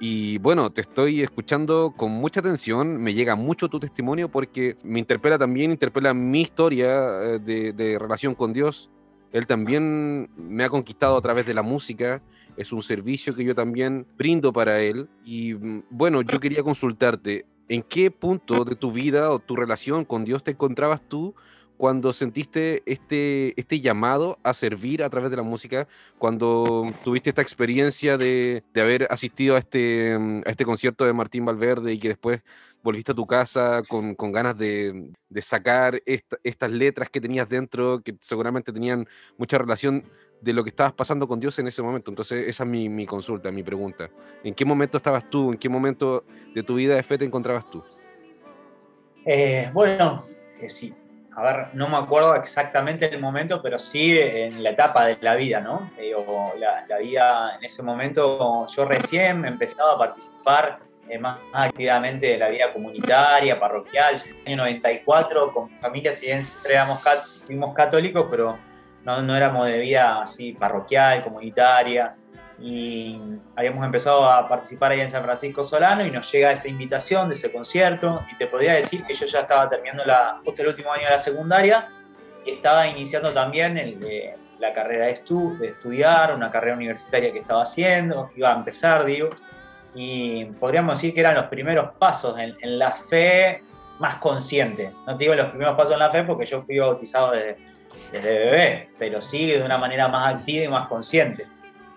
Y 0.00 0.38
bueno, 0.38 0.70
te 0.70 0.82
estoy 0.82 1.22
escuchando 1.22 1.92
con 1.96 2.12
mucha 2.12 2.38
atención, 2.38 3.02
me 3.02 3.12
llega 3.12 3.34
mucho 3.34 3.68
tu 3.68 3.80
testimonio 3.80 4.28
porque 4.28 4.76
me 4.84 5.00
interpela 5.00 5.36
también, 5.36 5.72
interpela 5.72 6.14
mi 6.14 6.42
historia 6.42 6.86
eh, 7.24 7.38
de, 7.40 7.72
de 7.72 7.98
relación 7.98 8.36
con 8.36 8.52
Dios. 8.52 8.88
Él 9.32 9.46
también 9.46 10.30
me 10.36 10.62
ha 10.62 10.70
conquistado 10.70 11.16
a 11.16 11.20
través 11.20 11.44
de 11.44 11.54
la 11.54 11.62
música, 11.62 12.22
es 12.56 12.72
un 12.72 12.82
servicio 12.82 13.34
que 13.34 13.44
yo 13.44 13.56
también 13.56 14.06
brindo 14.16 14.52
para 14.52 14.80
él. 14.80 15.08
Y 15.24 15.54
mm, 15.54 15.82
bueno, 15.90 16.22
yo 16.22 16.38
quería 16.38 16.62
consultarte, 16.62 17.44
¿en 17.68 17.82
qué 17.82 18.10
punto 18.10 18.64
de 18.64 18.76
tu 18.76 18.92
vida 18.92 19.30
o 19.30 19.38
tu 19.38 19.56
relación 19.56 20.04
con 20.04 20.24
Dios 20.24 20.42
te 20.42 20.52
encontrabas 20.52 21.00
tú 21.08 21.34
cuando 21.78 22.12
sentiste 22.12 22.82
este, 22.86 23.58
este 23.58 23.80
llamado 23.80 24.38
a 24.42 24.52
servir 24.52 25.02
a 25.02 25.08
través 25.08 25.30
de 25.30 25.36
la 25.36 25.44
música, 25.44 25.86
cuando 26.18 26.92
tuviste 27.04 27.30
esta 27.30 27.40
experiencia 27.40 28.18
de, 28.18 28.64
de 28.74 28.80
haber 28.80 29.06
asistido 29.10 29.54
a 29.54 29.60
este, 29.60 30.18
a 30.44 30.50
este 30.50 30.64
concierto 30.64 31.04
de 31.04 31.12
Martín 31.12 31.44
Valverde 31.44 31.92
y 31.92 31.98
que 31.98 32.08
después 32.08 32.42
volviste 32.82 33.12
a 33.12 33.14
tu 33.14 33.26
casa 33.26 33.82
con, 33.88 34.14
con 34.14 34.32
ganas 34.32 34.58
de, 34.58 35.12
de 35.28 35.42
sacar 35.42 36.02
esta, 36.04 36.36
estas 36.42 36.72
letras 36.72 37.08
que 37.10 37.20
tenías 37.20 37.48
dentro, 37.48 38.02
que 38.02 38.16
seguramente 38.20 38.72
tenían 38.72 39.06
mucha 39.36 39.58
relación 39.58 40.04
de 40.40 40.52
lo 40.52 40.62
que 40.62 40.70
estabas 40.70 40.92
pasando 40.92 41.26
con 41.26 41.40
Dios 41.40 41.58
en 41.58 41.68
ese 41.68 41.82
momento. 41.82 42.10
Entonces, 42.10 42.46
esa 42.46 42.64
es 42.64 42.68
mi, 42.68 42.88
mi, 42.88 43.06
consulta, 43.06 43.50
mi 43.50 43.62
pregunta. 43.62 44.08
¿En 44.44 44.54
qué 44.54 44.64
momento 44.64 44.98
estabas 44.98 45.28
tú? 45.28 45.52
¿En 45.52 45.58
qué 45.58 45.68
momento 45.68 46.24
de 46.54 46.62
tu 46.62 46.74
vida 46.76 46.94
de 46.94 47.02
fe 47.02 47.18
te 47.18 47.24
encontrabas 47.24 47.68
tú? 47.70 47.82
Eh, 49.24 49.70
bueno, 49.72 50.22
eh, 50.60 50.68
sí. 50.68 50.94
a 51.34 51.42
ver, 51.42 51.74
no 51.74 51.88
me 51.88 51.96
acuerdo 51.96 52.34
exactamente 52.36 53.06
el 53.06 53.20
momento, 53.20 53.60
pero 53.60 53.78
sí 53.78 54.16
en 54.18 54.62
la 54.62 54.70
etapa 54.70 55.04
de 55.06 55.18
la 55.20 55.34
vida, 55.34 55.60
¿no? 55.60 55.90
Digo, 55.98 56.52
la, 56.56 56.86
la, 56.86 56.98
vida 56.98 57.56
en 57.56 57.64
ese 57.64 57.82
momento, 57.82 58.66
yo 58.66 58.84
recién 58.84 59.44
empezaba 59.44 59.94
a 59.94 59.98
participar 59.98 60.78
eh, 61.08 61.18
más, 61.18 61.38
activamente 61.52 62.26
de 62.26 62.38
la 62.38 62.48
vida 62.48 62.72
comunitaria, 62.72 63.58
parroquial. 63.58 64.22
En 64.44 64.54
el 64.54 64.60
año 64.60 64.72
94, 64.72 65.52
con 65.52 65.72
mi 65.72 65.78
familia, 65.78 66.12
si 66.12 66.26
bien 66.26 66.42
éramos, 66.64 67.00
fuimos 67.46 67.74
católicos, 67.74 68.26
pero 68.30 68.58
no, 69.04 69.22
no 69.22 69.36
éramos 69.36 69.66
de 69.66 69.78
vida 69.78 70.22
así 70.22 70.52
parroquial, 70.52 71.22
comunitaria 71.22 72.16
y 72.60 73.20
habíamos 73.56 73.84
empezado 73.84 74.28
a 74.28 74.48
participar 74.48 74.92
ahí 74.92 75.00
en 75.00 75.10
San 75.10 75.22
Francisco 75.22 75.62
Solano 75.62 76.04
y 76.04 76.10
nos 76.10 76.30
llega 76.32 76.50
esa 76.50 76.68
invitación 76.68 77.28
de 77.28 77.34
ese 77.34 77.52
concierto 77.52 78.22
y 78.32 78.36
te 78.36 78.46
podría 78.48 78.74
decir 78.74 79.04
que 79.04 79.14
yo 79.14 79.26
ya 79.26 79.40
estaba 79.40 79.68
terminando 79.68 80.04
la, 80.04 80.40
justo 80.44 80.62
el 80.62 80.68
último 80.68 80.92
año 80.92 81.04
de 81.04 81.10
la 81.10 81.18
secundaria 81.18 81.88
y 82.44 82.50
estaba 82.50 82.86
iniciando 82.88 83.32
también 83.32 83.78
el, 83.78 84.34
la 84.58 84.72
carrera 84.72 85.06
de, 85.06 85.22
de 85.60 85.66
estudiar, 85.68 86.34
una 86.34 86.50
carrera 86.50 86.74
universitaria 86.74 87.32
que 87.32 87.38
estaba 87.38 87.62
haciendo, 87.62 88.30
iba 88.34 88.52
a 88.52 88.56
empezar, 88.56 89.04
digo, 89.04 89.28
y 89.94 90.46
podríamos 90.46 90.96
decir 90.96 91.14
que 91.14 91.20
eran 91.20 91.34
los 91.34 91.44
primeros 91.44 91.90
pasos 91.98 92.38
en, 92.38 92.56
en 92.60 92.78
la 92.78 92.90
fe 92.92 93.62
más 94.00 94.16
consciente. 94.16 94.92
No 95.06 95.16
te 95.16 95.24
digo 95.24 95.34
los 95.34 95.46
primeros 95.46 95.76
pasos 95.76 95.92
en 95.92 96.00
la 96.00 96.10
fe 96.10 96.24
porque 96.24 96.44
yo 96.44 96.60
fui 96.62 96.78
bautizado 96.78 97.32
desde, 97.32 97.56
desde 98.12 98.38
bebé, 98.38 98.90
pero 98.98 99.20
sí 99.20 99.46
de 99.46 99.62
una 99.62 99.78
manera 99.78 100.08
más 100.08 100.34
activa 100.34 100.64
y 100.64 100.68
más 100.68 100.88
consciente. 100.88 101.46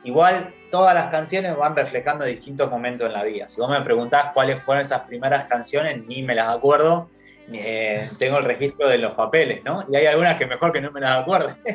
Igual 0.03 0.53
todas 0.71 0.95
las 0.95 1.07
canciones 1.07 1.55
van 1.55 1.75
reflejando 1.75 2.25
distintos 2.25 2.69
momentos 2.71 3.07
en 3.07 3.13
la 3.13 3.24
vida. 3.24 3.48
Si 3.48 3.62
vos 3.62 3.69
me 3.69 3.81
preguntás 3.81 4.27
cuáles 4.33 4.62
fueron 4.62 4.81
esas 4.81 5.01
primeras 5.01 5.45
canciones, 5.45 6.03
ni 6.07 6.24
me 6.24 6.33
las 6.33 6.55
acuerdo. 6.55 7.10
Eh, 7.53 8.10
tengo 8.17 8.38
el 8.38 8.45
registro 8.45 8.88
de 8.88 8.98
los 8.98 9.12
papeles, 9.13 9.62
¿no? 9.63 9.83
Y 9.89 9.95
hay 9.95 10.05
algunas 10.05 10.38
que 10.38 10.45
mejor 10.45 10.71
que 10.71 10.81
no 10.81 10.91
me 10.91 11.01
las 11.01 11.19
acuerde. 11.19 11.53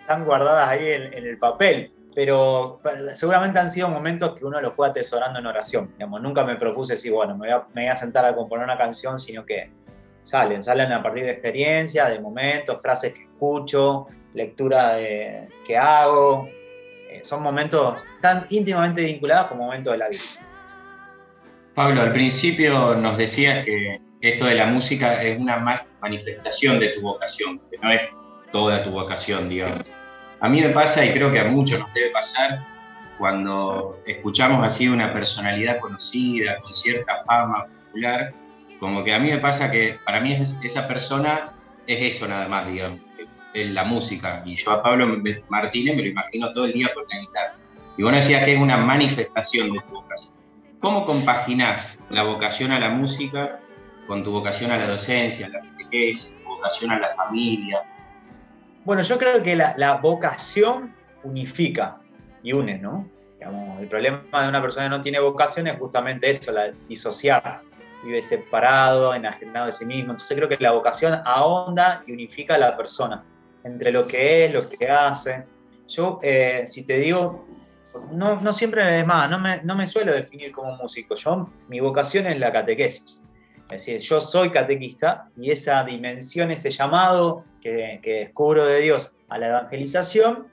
Están 0.00 0.24
guardadas 0.24 0.68
ahí 0.68 0.88
en, 0.88 1.12
el 1.12 1.38
papel. 1.38 1.92
Pero, 2.14 2.80
seguramente 3.12 3.58
han 3.58 3.68
sido 3.68 3.88
momentos 3.88 4.38
que 4.38 4.44
uno 4.44 4.60
los 4.60 4.72
fue 4.72 4.88
atesorando 4.88 5.40
en 5.40 5.46
oración. 5.46 5.92
Digamos, 5.94 6.22
nunca 6.22 6.44
me 6.44 6.56
propuse 6.56 6.94
decir, 6.94 7.12
bueno, 7.12 7.36
me 7.36 7.48
voy, 7.48 7.50
a, 7.50 7.66
me 7.74 7.82
voy 7.82 7.90
a 7.90 7.96
sentar 7.96 8.24
a 8.24 8.34
componer 8.34 8.64
una 8.64 8.78
canción, 8.78 9.18
sino 9.18 9.44
que 9.44 9.70
salen, 10.26 10.62
salen 10.62 10.92
a 10.92 11.02
partir 11.02 11.24
de 11.24 11.30
experiencias, 11.30 12.08
de 12.08 12.18
momentos, 12.18 12.82
frases 12.82 13.14
que 13.14 13.22
escucho, 13.22 14.08
lectura 14.34 14.96
que 14.98 15.76
hago. 15.76 16.48
Eh, 17.08 17.20
son 17.22 17.42
momentos 17.42 18.04
tan 18.20 18.44
íntimamente 18.50 19.02
vinculados 19.02 19.46
como 19.46 19.64
momentos 19.64 19.92
de 19.92 19.98
la 19.98 20.08
vida. 20.08 20.20
Pablo, 21.74 22.02
al 22.02 22.12
principio 22.12 22.96
nos 22.96 23.16
decías 23.16 23.64
que 23.64 24.00
esto 24.20 24.46
de 24.46 24.56
la 24.56 24.66
música 24.66 25.22
es 25.22 25.38
una 25.38 25.84
manifestación 26.00 26.80
de 26.80 26.88
tu 26.88 27.02
vocación, 27.02 27.60
que 27.70 27.78
no 27.78 27.92
es 27.92 28.02
toda 28.50 28.82
tu 28.82 28.90
vocación, 28.90 29.48
digamos. 29.48 29.84
A 30.40 30.48
mí 30.48 30.60
me 30.60 30.70
pasa, 30.70 31.04
y 31.04 31.12
creo 31.12 31.30
que 31.30 31.38
a 31.38 31.44
muchos 31.44 31.78
nos 31.78 31.92
debe 31.94 32.10
pasar, 32.10 32.66
cuando 33.18 33.96
escuchamos 34.06 34.66
así 34.66 34.88
una 34.88 35.12
personalidad 35.12 35.78
conocida, 35.78 36.60
con 36.60 36.74
cierta 36.74 37.24
fama 37.24 37.66
popular, 37.66 38.32
como 38.80 39.04
que 39.04 39.14
a 39.14 39.18
mí 39.18 39.30
me 39.30 39.38
pasa 39.38 39.70
que 39.70 39.98
para 40.04 40.20
mí 40.20 40.32
esa 40.34 40.86
persona 40.86 41.52
es 41.86 42.14
eso 42.16 42.28
nada 42.28 42.48
más, 42.48 42.66
digamos 42.66 43.00
la 43.64 43.84
música. 43.84 44.42
Y 44.44 44.54
yo 44.56 44.70
a 44.72 44.82
Pablo 44.82 45.06
Martínez 45.48 45.96
me 45.96 46.02
lo 46.02 46.08
imagino 46.08 46.52
todo 46.52 46.66
el 46.66 46.72
día 46.72 46.92
con 46.94 47.04
la 47.08 47.20
guitarra. 47.20 47.54
Y 47.96 48.02
bueno 48.02 48.16
decías 48.16 48.44
que 48.44 48.54
es 48.54 48.60
una 48.60 48.76
manifestación 48.76 49.72
de 49.72 49.80
tu 49.80 49.94
vocación. 49.94 50.36
¿Cómo 50.80 51.04
compaginás 51.04 52.00
la 52.10 52.24
vocación 52.24 52.72
a 52.72 52.78
la 52.78 52.90
música 52.90 53.60
con 54.06 54.22
tu 54.22 54.30
vocación 54.30 54.70
a 54.70 54.76
la 54.76 54.86
docencia, 54.86 55.48
la 55.48 55.60
catequesis, 55.60 56.36
tu 56.42 56.48
vocación 56.48 56.90
a 56.90 56.98
la 56.98 57.08
familia? 57.08 57.82
Bueno, 58.84 59.02
yo 59.02 59.18
creo 59.18 59.42
que 59.42 59.56
la, 59.56 59.98
vocación 60.00 60.94
unifica 61.24 61.98
y 62.42 62.52
une, 62.52 62.78
¿no? 62.78 63.08
el 63.80 63.86
problema 63.86 64.42
de 64.42 64.48
una 64.48 64.60
persona 64.60 64.86
que 64.86 64.90
no 64.90 65.00
tiene 65.00 65.20
vocación 65.20 65.68
es 65.68 65.78
justamente 65.78 66.28
eso, 66.28 66.50
la 66.52 66.72
disociar. 66.88 67.62
Vive 68.04 68.22
separado, 68.22 69.14
enajenado 69.14 69.66
de 69.66 69.72
sí 69.72 69.84
mismo. 69.84 70.12
Entonces 70.12 70.36
creo 70.36 70.48
que 70.48 70.56
la 70.60 70.72
vocación 70.72 71.20
ahonda 71.24 72.02
y 72.06 72.12
unifica 72.12 72.54
a 72.54 72.58
la 72.58 72.76
persona 72.76 73.24
entre 73.64 73.90
lo 73.90 74.06
que 74.06 74.44
es, 74.44 74.52
lo 74.52 74.68
que 74.68 74.88
hace. 74.88 75.44
Yo, 75.88 76.20
eh, 76.22 76.64
si 76.66 76.84
te 76.84 76.98
digo, 76.98 77.46
no, 78.12 78.40
no 78.40 78.52
siempre 78.52 79.00
es 79.00 79.06
más, 79.06 79.28
no 79.30 79.38
me, 79.38 79.62
no 79.62 79.74
me, 79.74 79.86
suelo 79.86 80.12
definir 80.12 80.52
como 80.52 80.76
músico. 80.76 81.14
Yo, 81.14 81.50
mi 81.68 81.80
vocación 81.80 82.26
es 82.26 82.38
la 82.38 82.52
catequesis. 82.52 83.24
Es 83.70 83.84
decir, 83.84 83.98
yo 83.98 84.20
soy 84.20 84.50
catequista 84.50 85.28
y 85.36 85.50
esa 85.50 85.82
dimensión, 85.82 86.50
ese 86.52 86.70
llamado 86.70 87.44
que, 87.60 87.98
que 88.02 88.14
descubro 88.14 88.64
de 88.64 88.80
Dios 88.80 89.16
a 89.28 89.38
la 89.38 89.48
evangelización, 89.48 90.46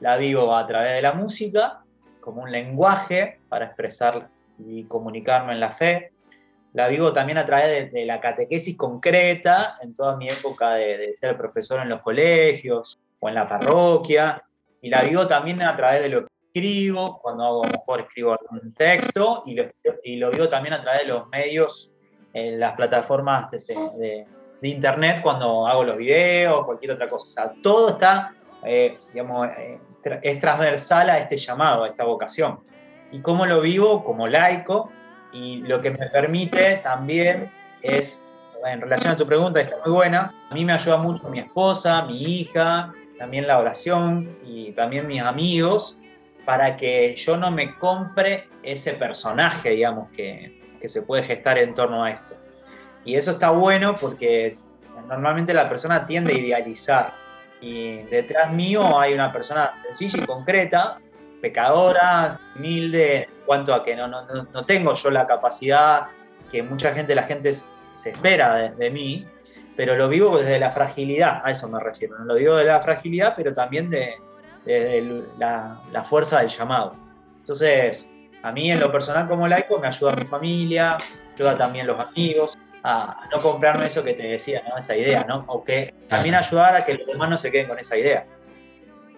la 0.00 0.16
vivo 0.18 0.54
a 0.54 0.66
través 0.66 0.92
de 0.92 1.02
la 1.02 1.12
música, 1.12 1.82
como 2.20 2.42
un 2.42 2.52
lenguaje 2.52 3.40
para 3.48 3.66
expresar 3.66 4.28
y 4.58 4.84
comunicarme 4.84 5.54
en 5.54 5.60
la 5.60 5.72
fe, 5.72 6.12
la 6.72 6.88
vivo 6.88 7.12
también 7.12 7.38
a 7.38 7.46
través 7.46 7.92
de, 7.92 8.04
la 8.04 8.20
catequesis 8.20 8.76
concreta, 8.76 9.76
en 9.82 9.94
toda 9.94 10.16
mi 10.16 10.28
época 10.28 10.74
de, 10.74 11.14
ser 11.16 11.36
profesor 11.36 11.80
en 11.80 11.88
los 11.88 12.00
colegios 12.00 12.98
o 13.20 13.28
en 13.28 13.34
la 13.34 13.46
parroquia, 13.46 14.42
y 14.80 14.90
la 14.90 15.02
vivo 15.02 15.26
también 15.26 15.62
a 15.62 15.76
través 15.76 16.02
de 16.02 16.08
lo 16.08 16.22
que 16.22 16.32
escribo, 16.52 17.18
cuando 17.20 17.44
hago, 17.44 17.64
lo 17.64 17.70
mejor 17.70 18.00
escribo 18.00 18.36
algún 18.38 18.72
texto, 18.74 19.42
y 19.46 19.54
lo, 19.54 19.64
y 20.04 20.16
lo 20.16 20.30
vivo 20.30 20.48
también 20.48 20.74
a 20.74 20.82
través 20.82 21.02
de 21.02 21.08
los 21.08 21.28
medios, 21.28 21.90
en 22.32 22.60
las 22.60 22.74
plataformas 22.74 23.50
de, 23.50 24.26
internet, 24.62 25.20
cuando 25.22 25.66
hago 25.66 25.84
los 25.84 25.96
videos, 25.96 26.64
cualquier 26.64 26.92
otra 26.92 27.08
cosa. 27.08 27.26
O 27.26 27.30
sea, 27.30 27.62
todo 27.62 27.90
está, 27.90 28.34
eh, 28.64 28.98
digamos, 29.12 29.48
eh, 29.56 29.80
es 30.22 30.38
transversal 30.38 31.10
a 31.10 31.18
este 31.18 31.36
llamado, 31.36 31.84
a 31.84 31.88
esta 31.88 32.04
vocación. 32.04 32.60
¿Y 33.10 33.20
cómo 33.20 33.46
lo 33.46 33.60
vivo? 33.60 34.04
Como 34.04 34.26
laico, 34.26 34.90
y 35.32 35.58
lo 35.58 35.80
que 35.80 35.90
me 35.90 36.08
permite 36.08 36.76
también 36.76 37.50
es, 37.82 38.26
en 38.64 38.80
relación 38.80 39.12
a 39.12 39.16
tu 39.16 39.26
pregunta, 39.26 39.60
está 39.60 39.76
muy 39.84 39.94
buena, 39.94 40.34
a 40.50 40.54
mí 40.54 40.64
me 40.64 40.72
ayuda 40.72 40.96
mucho 40.96 41.28
mi 41.28 41.40
esposa, 41.40 42.02
mi 42.02 42.22
hija, 42.22 42.92
también 43.18 43.46
la 43.46 43.58
oración 43.58 44.38
y 44.44 44.72
también 44.72 45.06
mis 45.06 45.22
amigos, 45.22 46.00
para 46.44 46.76
que 46.76 47.14
yo 47.16 47.36
no 47.36 47.50
me 47.50 47.76
compre 47.78 48.48
ese 48.62 48.94
personaje, 48.94 49.70
digamos, 49.70 50.10
que, 50.10 50.60
que 50.80 50.88
se 50.88 51.02
puede 51.02 51.22
gestar 51.22 51.58
en 51.58 51.74
torno 51.74 52.04
a 52.04 52.10
esto. 52.10 52.34
Y 53.04 53.16
eso 53.16 53.32
está 53.32 53.50
bueno 53.50 53.96
porque 53.96 54.56
normalmente 55.08 55.52
la 55.52 55.68
persona 55.68 56.06
tiende 56.06 56.32
a 56.32 56.38
idealizar. 56.38 57.14
Y 57.60 58.02
detrás 58.04 58.52
mío 58.52 58.98
hay 58.98 59.14
una 59.14 59.32
persona 59.32 59.72
sencilla 59.82 60.22
y 60.22 60.26
concreta 60.26 60.98
pecadora, 61.40 62.40
humilde, 62.56 63.24
en 63.24 63.44
cuanto 63.46 63.74
a 63.74 63.84
que 63.84 63.94
no, 63.94 64.08
no, 64.08 64.24
no 64.24 64.64
tengo 64.64 64.94
yo 64.94 65.10
la 65.10 65.26
capacidad 65.26 66.08
que 66.50 66.62
mucha 66.62 66.92
gente, 66.92 67.14
la 67.14 67.24
gente 67.24 67.52
se 67.54 68.10
espera 68.10 68.70
de, 68.70 68.90
mí, 68.90 69.26
pero 69.76 69.96
lo 69.96 70.08
vivo 70.08 70.38
desde 70.38 70.58
la 70.58 70.72
fragilidad, 70.72 71.42
a 71.44 71.50
eso 71.50 71.68
me 71.68 71.80
refiero, 71.80 72.18
no 72.18 72.24
lo 72.24 72.34
digo 72.34 72.56
de 72.56 72.64
la 72.64 72.80
fragilidad, 72.80 73.34
pero 73.36 73.52
también 73.52 73.90
de, 73.90 74.16
la, 75.38 75.80
la, 75.92 76.04
fuerza 76.04 76.40
del 76.40 76.48
llamado. 76.48 76.94
Entonces, 77.38 78.12
a 78.42 78.52
mí 78.52 78.70
en 78.70 78.80
lo 78.80 78.90
personal 78.90 79.28
como 79.28 79.48
laico 79.48 79.78
me 79.78 79.88
ayuda 79.88 80.14
mi 80.16 80.26
familia, 80.26 80.98
ayuda 81.34 81.56
también 81.56 81.86
los 81.86 81.98
amigos, 81.98 82.54
a 82.82 83.28
no 83.32 83.40
comprarme 83.40 83.86
eso 83.86 84.04
que 84.04 84.14
te 84.14 84.22
decía, 84.22 84.62
¿no? 84.68 84.76
esa 84.76 84.96
idea, 84.96 85.24
¿no? 85.26 85.44
O 85.48 85.64
que 85.64 85.94
también 86.08 86.34
ayudar 86.34 86.76
a 86.76 86.84
que 86.84 86.94
los 86.94 87.06
demás 87.06 87.28
no 87.28 87.36
se 87.36 87.50
queden 87.50 87.68
con 87.68 87.78
esa 87.78 87.96
idea. 87.96 88.24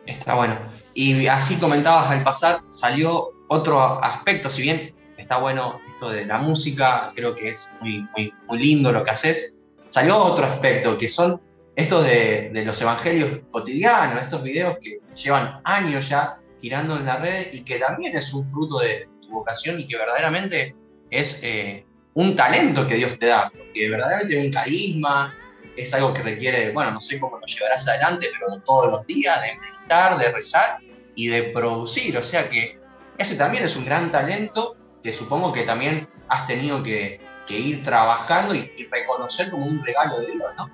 Está 0.06 0.34
bueno. 0.34 0.56
Y 0.94 1.26
así 1.26 1.56
comentabas 1.56 2.10
al 2.10 2.22
pasar, 2.22 2.60
salió 2.68 3.30
otro 3.48 4.02
aspecto, 4.02 4.50
si 4.50 4.62
bien 4.62 4.94
está 5.16 5.38
bueno 5.38 5.80
esto 5.88 6.10
de 6.10 6.26
la 6.26 6.38
música, 6.38 7.12
creo 7.14 7.34
que 7.34 7.50
es 7.50 7.68
muy, 7.80 8.06
muy, 8.16 8.32
lindo 8.58 8.90
lo 8.90 9.04
que 9.04 9.10
haces, 9.10 9.56
salió 9.88 10.18
otro 10.18 10.46
aspecto, 10.46 10.98
que 10.98 11.08
son 11.08 11.40
estos 11.76 12.04
de, 12.04 12.50
los 12.64 12.80
evangelios 12.80 13.40
cotidianos, 13.50 14.22
estos 14.22 14.42
videos 14.42 14.78
que 14.80 14.98
llevan 15.14 15.60
años 15.64 16.08
ya 16.08 16.38
girando 16.60 16.96
en 16.96 17.06
la 17.06 17.16
red 17.16 17.52
y 17.52 17.62
que 17.62 17.78
también 17.78 18.16
es 18.16 18.32
un 18.34 18.46
fruto 18.46 18.80
de 18.80 19.08
tu 19.22 19.30
vocación 19.30 19.80
y 19.80 19.86
que 19.86 19.96
verdaderamente 19.96 20.74
es 21.10 21.40
eh, 21.42 21.84
un 22.14 22.34
talento 22.34 22.86
que 22.86 22.96
Dios 22.96 23.18
te 23.18 23.26
da, 23.26 23.50
porque 23.50 23.88
verdaderamente 23.88 24.38
es 24.38 24.44
un 24.44 24.52
carisma, 24.52 25.34
es 25.76 25.94
algo 25.94 26.12
que 26.12 26.22
requiere, 26.22 26.72
bueno, 26.72 26.92
no 26.92 27.00
sé 27.00 27.18
cómo 27.18 27.38
lo 27.38 27.46
llevarás 27.46 27.88
adelante, 27.88 28.28
pero 28.32 28.60
todos 28.62 28.90
los 28.90 29.06
días, 29.06 29.40
de 29.40 29.52
de 29.90 30.30
rezar 30.30 30.78
y 31.16 31.28
de 31.28 31.44
producir. 31.44 32.16
O 32.16 32.22
sea 32.22 32.48
que 32.48 32.78
ese 33.18 33.34
también 33.34 33.64
es 33.64 33.76
un 33.76 33.84
gran 33.84 34.12
talento 34.12 34.76
que 35.02 35.12
supongo 35.12 35.52
que 35.52 35.64
también 35.64 36.08
has 36.28 36.46
tenido 36.46 36.82
que, 36.82 37.20
ir 37.48 37.82
trabajando 37.82 38.54
y, 38.54 38.88
reconocer 38.92 39.50
como 39.50 39.66
un 39.66 39.84
regalo 39.84 40.20
de 40.20 40.26
Dios, 40.28 40.54
¿no? 40.56 40.70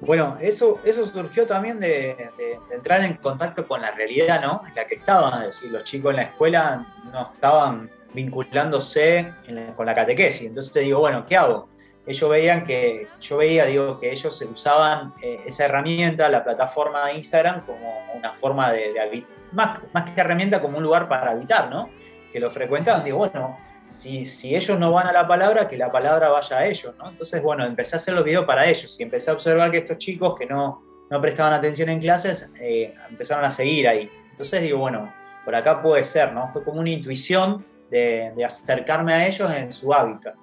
Bueno, 0.00 0.38
eso, 0.40 0.80
eso 0.84 1.04
surgió 1.04 1.44
también 1.44 1.78
de, 1.78 2.30
entrar 2.70 3.02
en 3.02 3.16
contacto 3.16 3.68
con 3.68 3.82
la 3.82 3.90
realidad, 3.90 4.40
¿no? 4.40 4.62
En 4.66 4.74
la 4.74 4.86
que 4.86 4.94
estaban, 4.94 5.42
es 5.42 5.48
decir, 5.48 5.70
los 5.70 5.84
chicos 5.84 6.12
en 6.12 6.16
la 6.16 6.22
escuela 6.22 6.86
no 7.12 7.24
estaban 7.24 7.90
vinculándose 8.14 9.34
con 9.76 9.84
la 9.84 9.94
catequesis. 9.94 10.46
Entonces 10.46 10.72
te 10.72 10.80
digo, 10.80 11.00
bueno, 11.00 11.26
¿qué 11.26 11.36
hago? 11.36 11.68
Ellos 12.06 12.30
veían 12.30 12.62
que, 12.62 13.08
yo 13.20 13.36
veía, 13.36 13.64
digo, 13.64 13.98
que 13.98 14.12
ellos 14.12 14.40
usaban 14.42 15.12
eh, 15.20 15.40
esa 15.44 15.64
herramienta, 15.64 16.28
la 16.28 16.44
plataforma 16.44 17.06
de 17.06 17.14
Instagram, 17.14 17.66
como 17.66 18.12
una 18.14 18.32
forma 18.34 18.70
de, 18.70 18.92
de 18.92 19.26
más, 19.52 19.80
más 19.92 20.10
que 20.10 20.20
herramienta, 20.20 20.62
como 20.62 20.78
un 20.78 20.84
lugar 20.84 21.08
para 21.08 21.32
habitar, 21.32 21.68
¿no? 21.68 21.90
Que 22.32 22.38
lo 22.38 22.50
frecuentaban, 22.50 23.02
digo, 23.02 23.18
bueno, 23.18 23.58
si, 23.86 24.24
si, 24.26 24.54
ellos 24.54 24.78
no 24.78 24.92
van 24.92 25.08
a 25.08 25.12
la 25.12 25.26
palabra, 25.26 25.66
que 25.66 25.76
la 25.76 25.90
palabra 25.90 26.28
vaya 26.28 26.58
a 26.58 26.66
ellos, 26.66 26.94
¿no? 26.96 27.08
Entonces, 27.08 27.42
bueno, 27.42 27.64
empecé 27.64 27.96
a 27.96 27.98
hacer 27.98 28.14
los 28.14 28.24
videos 28.24 28.44
para 28.44 28.66
ellos 28.66 28.98
y 29.00 29.02
empecé 29.02 29.30
a 29.30 29.34
observar 29.34 29.72
que 29.72 29.78
estos 29.78 29.98
chicos 29.98 30.36
que 30.38 30.46
no, 30.46 30.84
no 31.10 31.20
prestaban 31.20 31.52
atención 31.54 31.88
en 31.88 31.98
clases, 31.98 32.48
eh, 32.60 32.94
empezaron 33.10 33.44
a 33.44 33.50
seguir 33.50 33.88
ahí. 33.88 34.08
Entonces 34.30 34.62
digo, 34.62 34.78
bueno, 34.78 35.12
por 35.44 35.56
acá 35.56 35.82
puede 35.82 36.04
ser, 36.04 36.32
¿no? 36.32 36.52
Fue 36.52 36.62
como 36.62 36.80
una 36.80 36.90
intuición 36.90 37.66
de, 37.90 38.32
de 38.36 38.44
acercarme 38.44 39.12
a 39.12 39.26
ellos 39.26 39.50
en 39.50 39.72
su 39.72 39.92
hábitat. 39.92 40.36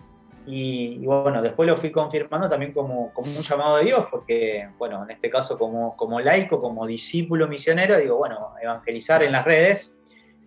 Y, 0.45 0.97
bueno, 1.05 1.41
después 1.41 1.67
lo 1.67 1.77
fui 1.77 1.89
confirmando 1.89 2.50
también 2.50 2.73
como, 2.73 3.13
como, 3.13 3.31
un 3.31 3.41
llamado 3.41 3.77
de 3.77 3.85
Dios, 3.85 4.07
porque, 4.12 4.69
bueno, 4.77 5.03
en 5.03 5.12
este 5.12 5.29
caso 5.29 5.57
como, 5.57 5.95
como 5.95 6.19
laico, 6.19 6.59
como 6.59 6.85
discípulo 6.85 7.47
misionero, 7.47 7.97
digo, 7.97 8.17
bueno, 8.17 8.53
evangelizar 8.62 9.23
en 9.23 9.31
las 9.31 9.45
redes, 9.45 10.00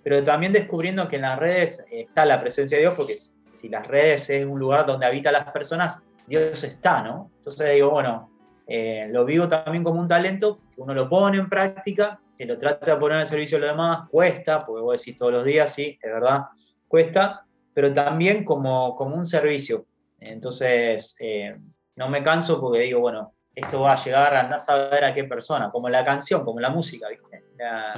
pero 0.03 0.23
también 0.23 0.53
descubriendo 0.53 1.09
que 1.09 1.17
en 1.17 1.23
las 1.23 1.39
redes 1.39 1.87
está 1.91 2.27
la 2.27 2.41
presencia 2.41 2.77
de 2.77 2.83
Dios, 2.83 2.95
porque 2.95 3.17
si 3.17 3.69
las 3.69 3.87
redes 3.87 4.29
es 4.29 4.45
un 4.45 4.59
lugar 4.59 4.85
donde 4.85 5.07
habitan 5.07 5.33
las 5.33 5.51
personas, 5.51 6.03
Dios 6.27 6.63
está, 6.63 7.03
¿no? 7.03 7.31
Entonces 7.37 7.75
digo, 7.75 7.91
bueno, 7.91 8.31
eh, 8.67 9.09
lo 9.11 9.25
vivo 9.25 9.49
también 9.49 9.83
como 9.83 9.99
un 9.99 10.09
talento, 10.09 10.61
que 10.75 10.83
uno 10.83 10.93
lo 10.93 11.09
pone 11.09 11.39
en 11.39 11.49
práctica, 11.49 12.21
que 12.37 12.45
lo 12.45 12.59
trata 12.59 12.95
de 12.95 13.01
poner 13.01 13.19
al 13.19 13.27
servicio 13.27 13.57
de 13.59 13.63
los 13.63 13.71
demás, 13.71 14.09
cuesta, 14.11 14.67
porque 14.67 14.83
vos 14.83 15.01
decís 15.01 15.17
todos 15.17 15.33
los 15.33 15.45
días, 15.45 15.73
sí, 15.73 15.99
es 16.03 16.13
verdad, 16.13 16.43
cuesta, 16.87 17.46
pero 17.77 17.93
también 17.93 18.43
como, 18.43 18.97
como 18.97 19.17
un 19.17 19.27
servicio. 19.27 19.85
Entonces, 20.19 21.15
eh, 21.21 21.59
no 21.95 22.09
me 22.09 22.23
canso 22.23 22.59
porque 22.59 22.81
digo, 22.81 23.01
bueno, 23.01 23.35
esto 23.55 23.83
va 23.83 23.93
a 23.93 24.03
llegar 24.03 24.35
a 24.35 24.45
no 24.45 24.59
saber 24.59 25.05
a 25.05 25.13
qué 25.13 25.25
persona, 25.25 25.71
como 25.71 25.91
la 25.91 26.03
canción, 26.03 26.43
como 26.43 26.59
la 26.59 26.71
música, 26.71 27.07
¿viste? 27.11 27.45
La, 27.59 27.93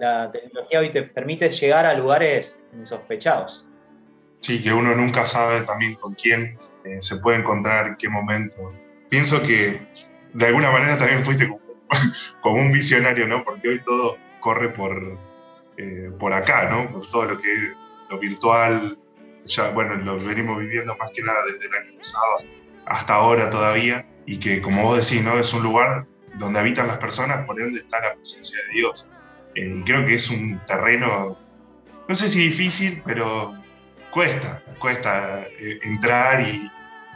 la, 0.00 0.32
tecnología 0.32 0.80
hoy 0.80 0.90
te 0.90 1.02
permite 1.02 1.50
llegar 1.50 1.84
a 1.84 1.92
lugares 1.92 2.70
insospechados. 2.72 3.68
Sí, 4.40 4.62
que 4.62 4.72
uno 4.72 4.94
nunca 4.94 5.26
sabe 5.26 5.60
también 5.60 5.96
con 5.96 6.14
quién 6.14 6.58
eh, 6.82 7.02
se 7.02 7.18
puede 7.18 7.36
encontrar, 7.36 7.88
en 7.88 7.96
qué 7.96 8.08
momento. 8.08 8.72
Pienso 9.10 9.42
que 9.42 9.88
de 10.32 10.46
alguna 10.46 10.70
manera 10.70 10.96
también 10.96 11.22
fuiste 11.22 11.50
como, 12.40 12.56
un 12.56 12.72
visionario, 12.72 13.28
¿no? 13.28 13.44
Porque 13.44 13.68
hoy 13.68 13.84
todo 13.84 14.16
corre 14.40 14.70
por, 14.70 15.18
eh, 15.76 16.10
por 16.18 16.32
acá, 16.32 16.70
¿no? 16.70 16.90
Por 16.90 17.06
todo 17.10 17.26
lo 17.26 17.38
que 17.38 17.52
es 17.52 17.76
lo 18.08 18.18
virtual, 18.18 18.98
ya, 19.46 19.70
bueno, 19.70 19.94
lo 19.96 20.18
venimos 20.18 20.58
viviendo 20.58 20.96
más 20.96 21.10
que 21.10 21.22
nada 21.22 21.38
desde 21.46 21.66
el 21.66 21.74
año 21.74 21.98
pasado 21.98 22.44
hasta 22.86 23.14
ahora 23.14 23.50
todavía, 23.50 24.06
y 24.26 24.38
que 24.38 24.60
como 24.60 24.82
vos 24.82 24.96
decís, 24.96 25.24
¿no? 25.24 25.38
Es 25.38 25.52
un 25.52 25.62
lugar 25.62 26.06
donde 26.34 26.60
habitan 26.60 26.86
las 26.86 26.98
personas, 26.98 27.44
por 27.46 27.60
ende 27.60 27.80
está 27.80 28.00
la 28.00 28.14
presencia 28.14 28.58
de 28.66 28.74
Dios. 28.74 29.08
Eh, 29.54 29.76
y 29.78 29.82
creo 29.84 30.04
que 30.06 30.14
es 30.14 30.30
un 30.30 30.60
terreno, 30.66 31.38
no 32.08 32.14
sé 32.14 32.28
si 32.28 32.40
difícil, 32.40 33.02
pero 33.04 33.54
cuesta, 34.10 34.62
cuesta 34.78 35.46
eh, 35.58 35.78
entrar 35.82 36.40
y, 36.40 36.70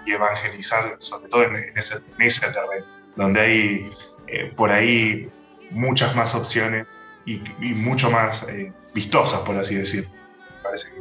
evangelizar, 0.09 0.95
sobre 0.99 1.29
todo 1.29 1.43
en, 1.43 1.77
ese, 1.77 2.01
terreno, 2.41 2.87
donde 3.17 3.41
hay 3.41 3.91
eh, 4.29 4.53
por 4.55 4.71
ahí 4.71 5.29
muchas 5.73 6.15
más 6.15 6.33
opciones 6.37 6.97
y, 7.25 7.43
y 7.61 7.75
mucho 7.75 8.09
más 8.09 8.47
vistosas, 8.95 9.41
por 9.41 9.57
así 9.57 9.75
decirlo. 9.75 10.09
Parece 10.63 10.91
que 10.93 11.01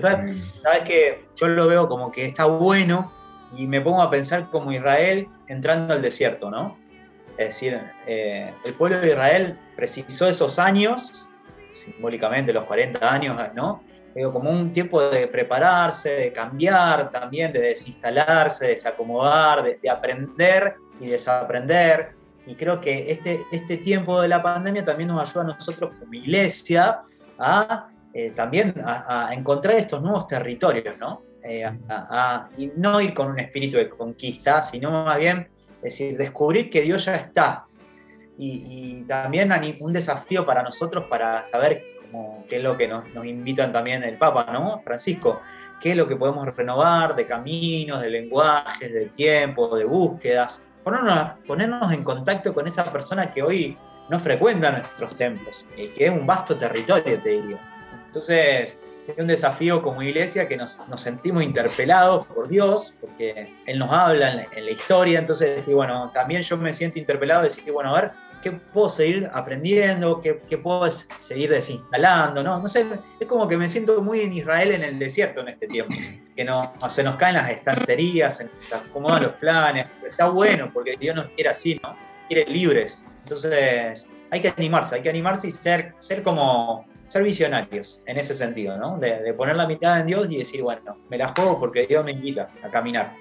sabes, 0.00 0.82
que 0.84 1.24
yo 1.36 1.48
lo 1.48 1.66
veo 1.66 1.88
como 1.88 2.10
que 2.10 2.24
está 2.24 2.44
bueno 2.44 3.12
y 3.56 3.66
me 3.66 3.80
pongo 3.80 4.02
a 4.02 4.10
pensar 4.10 4.50
como 4.50 4.72
Israel 4.72 5.28
entrando 5.48 5.94
al 5.94 6.02
desierto, 6.02 6.50
¿no? 6.50 6.78
Es 7.36 7.48
decir, 7.48 7.80
eh, 8.06 8.52
el 8.64 8.74
pueblo 8.74 8.98
de 9.00 9.08
Israel 9.08 9.58
precisó 9.74 10.28
esos 10.28 10.58
años, 10.58 11.30
simbólicamente 11.72 12.52
los 12.52 12.64
40 12.64 13.12
años, 13.12 13.36
¿no? 13.54 13.82
Digo, 14.14 14.32
como 14.32 14.50
un 14.50 14.72
tiempo 14.72 15.00
de 15.00 15.26
prepararse, 15.26 16.10
de 16.10 16.32
cambiar 16.32 17.08
también, 17.08 17.50
de 17.52 17.60
desinstalarse, 17.60 18.66
de 18.66 18.70
desacomodar, 18.72 19.62
de, 19.62 19.78
de 19.82 19.88
aprender 19.88 20.74
y 21.00 21.06
desaprender. 21.06 22.10
Y 22.46 22.54
creo 22.54 22.80
que 22.80 23.10
este, 23.10 23.40
este 23.50 23.78
tiempo 23.78 24.20
de 24.20 24.28
la 24.28 24.42
pandemia 24.42 24.84
también 24.84 25.08
nos 25.08 25.30
ayuda 25.30 25.44
a 25.44 25.56
nosotros 25.56 25.94
como 25.98 26.12
iglesia 26.12 27.00
a 27.38 27.88
eh, 28.14 28.30
también 28.30 28.74
a, 28.84 29.30
encontrar 29.32 29.76
estos 29.76 30.02
nuevos 30.02 30.26
territorios, 30.26 30.98
¿no? 30.98 31.22
Eh, 31.42 31.68
y 32.58 32.70
no 32.76 33.00
ir 33.00 33.14
con 33.14 33.28
un 33.28 33.40
espíritu 33.40 33.76
de 33.76 33.88
conquista, 33.88 34.62
sino 34.62 34.90
más 34.90 35.18
bien 35.18 35.48
decir, 35.82 36.16
descubrir 36.16 36.70
que 36.70 36.82
Dios 36.82 37.04
ya 37.06 37.16
está. 37.16 37.64
Y, 38.38 39.04
también 39.06 39.52
un 39.80 39.92
desafío 39.92 40.46
para 40.46 40.62
nosotros 40.62 41.04
para 41.08 41.42
saber 41.44 41.84
qué 42.48 42.56
es 42.56 42.62
lo 42.62 42.76
que 42.76 42.88
nos, 42.88 43.04
invitan 43.24 43.72
también 43.72 44.04
el 44.04 44.16
Papa, 44.16 44.46
¿no? 44.52 44.80
Francisco, 44.84 45.40
qué 45.80 45.90
es 45.90 45.96
lo 45.96 46.06
que 46.06 46.16
podemos 46.16 46.46
renovar 46.54 47.16
de 47.16 47.26
caminos, 47.26 48.00
de 48.00 48.10
lenguajes, 48.10 48.92
de 48.92 49.06
tiempo, 49.06 49.74
de 49.76 49.84
búsquedas. 49.84 50.66
Ponernos, 50.84 51.38
ponernos 51.46 51.92
en 51.92 52.04
contacto 52.04 52.52
con 52.54 52.66
esa 52.66 52.84
persona 52.84 53.30
que 53.30 53.42
hoy 53.42 53.76
no 54.08 54.20
frecuenta 54.20 54.70
nuestros 54.70 55.14
templos, 55.14 55.66
eh, 55.76 55.92
que 55.94 56.06
es 56.06 56.10
un 56.10 56.26
vasto 56.26 56.56
territorio, 56.56 57.20
te 57.20 57.30
diría. 57.30 57.71
Entonces, 58.12 58.78
es 59.08 59.16
un 59.16 59.26
desafío 59.26 59.82
como 59.82 60.02
iglesia 60.02 60.46
que 60.46 60.54
nos, 60.54 60.78
sentimos 60.96 61.42
interpelados 61.42 62.26
por 62.26 62.46
Dios, 62.46 62.98
porque 63.00 63.50
Él 63.64 63.78
nos 63.78 63.90
habla 63.90 64.32
en 64.54 64.66
la, 64.66 64.70
historia, 64.70 65.18
entonces, 65.18 65.66
y 65.66 65.72
bueno, 65.72 66.10
también 66.12 66.42
yo 66.42 66.58
me 66.58 66.74
siento 66.74 66.98
interpelado 66.98 67.40
de 67.40 67.48
decir, 67.48 67.72
bueno, 67.72 67.96
a 67.96 68.00
ver, 68.02 68.10
¿qué 68.42 68.52
puedo 68.52 68.90
seguir 68.90 69.30
aprendiendo? 69.32 70.20
¿Qué, 70.20 70.34
puedo 70.58 70.92
seguir 70.92 71.48
desinstalando? 71.48 72.42
¿no? 72.42 72.58
no 72.60 72.68
sé, 72.68 72.84
es 73.18 73.26
como 73.26 73.48
que 73.48 73.56
me 73.56 73.66
siento 73.66 74.02
muy 74.02 74.20
en 74.20 74.34
Israel 74.34 74.72
en 74.72 74.82
el 74.82 74.98
desierto 74.98 75.40
en 75.40 75.48
este 75.48 75.66
tiempo, 75.66 75.94
que 76.36 76.44
no, 76.44 76.74
se 76.90 77.02
nos 77.02 77.16
caen 77.16 77.36
las 77.36 77.50
estanterías, 77.50 78.36
se 78.36 78.44
nos 78.44 78.74
acomodan 78.74 79.22
los 79.22 79.32
planes, 79.32 79.86
está 80.06 80.28
bueno 80.28 80.68
porque 80.70 80.98
Dios 81.00 81.16
nos 81.16 81.28
quiere 81.28 81.48
así, 81.48 81.80
¿no? 81.82 81.96
Quiere 82.28 82.44
libres. 82.44 83.10
Entonces, 83.22 84.06
hay 84.30 84.40
que 84.42 84.48
animarse, 84.48 84.96
hay 84.96 85.02
que 85.02 85.08
animarse 85.08 85.48
y 85.48 85.50
ser, 85.50 85.94
ser 85.96 86.22
como 86.22 86.91
ser 87.12 87.22
visionarios 87.22 88.02
en 88.06 88.16
ese 88.16 88.34
sentido, 88.34 88.78
¿no? 88.78 88.98
De, 88.98 89.34
poner 89.34 89.56
la 89.56 89.66
mitad 89.66 90.00
en 90.00 90.06
Dios 90.06 90.32
y 90.32 90.38
decir, 90.38 90.62
bueno, 90.62 90.96
me 91.10 91.18
la 91.18 91.28
juego 91.28 91.60
porque 91.60 91.86
Dios 91.86 92.02
me 92.02 92.12
invita 92.12 92.50
a 92.64 92.70
caminar. 92.70 93.14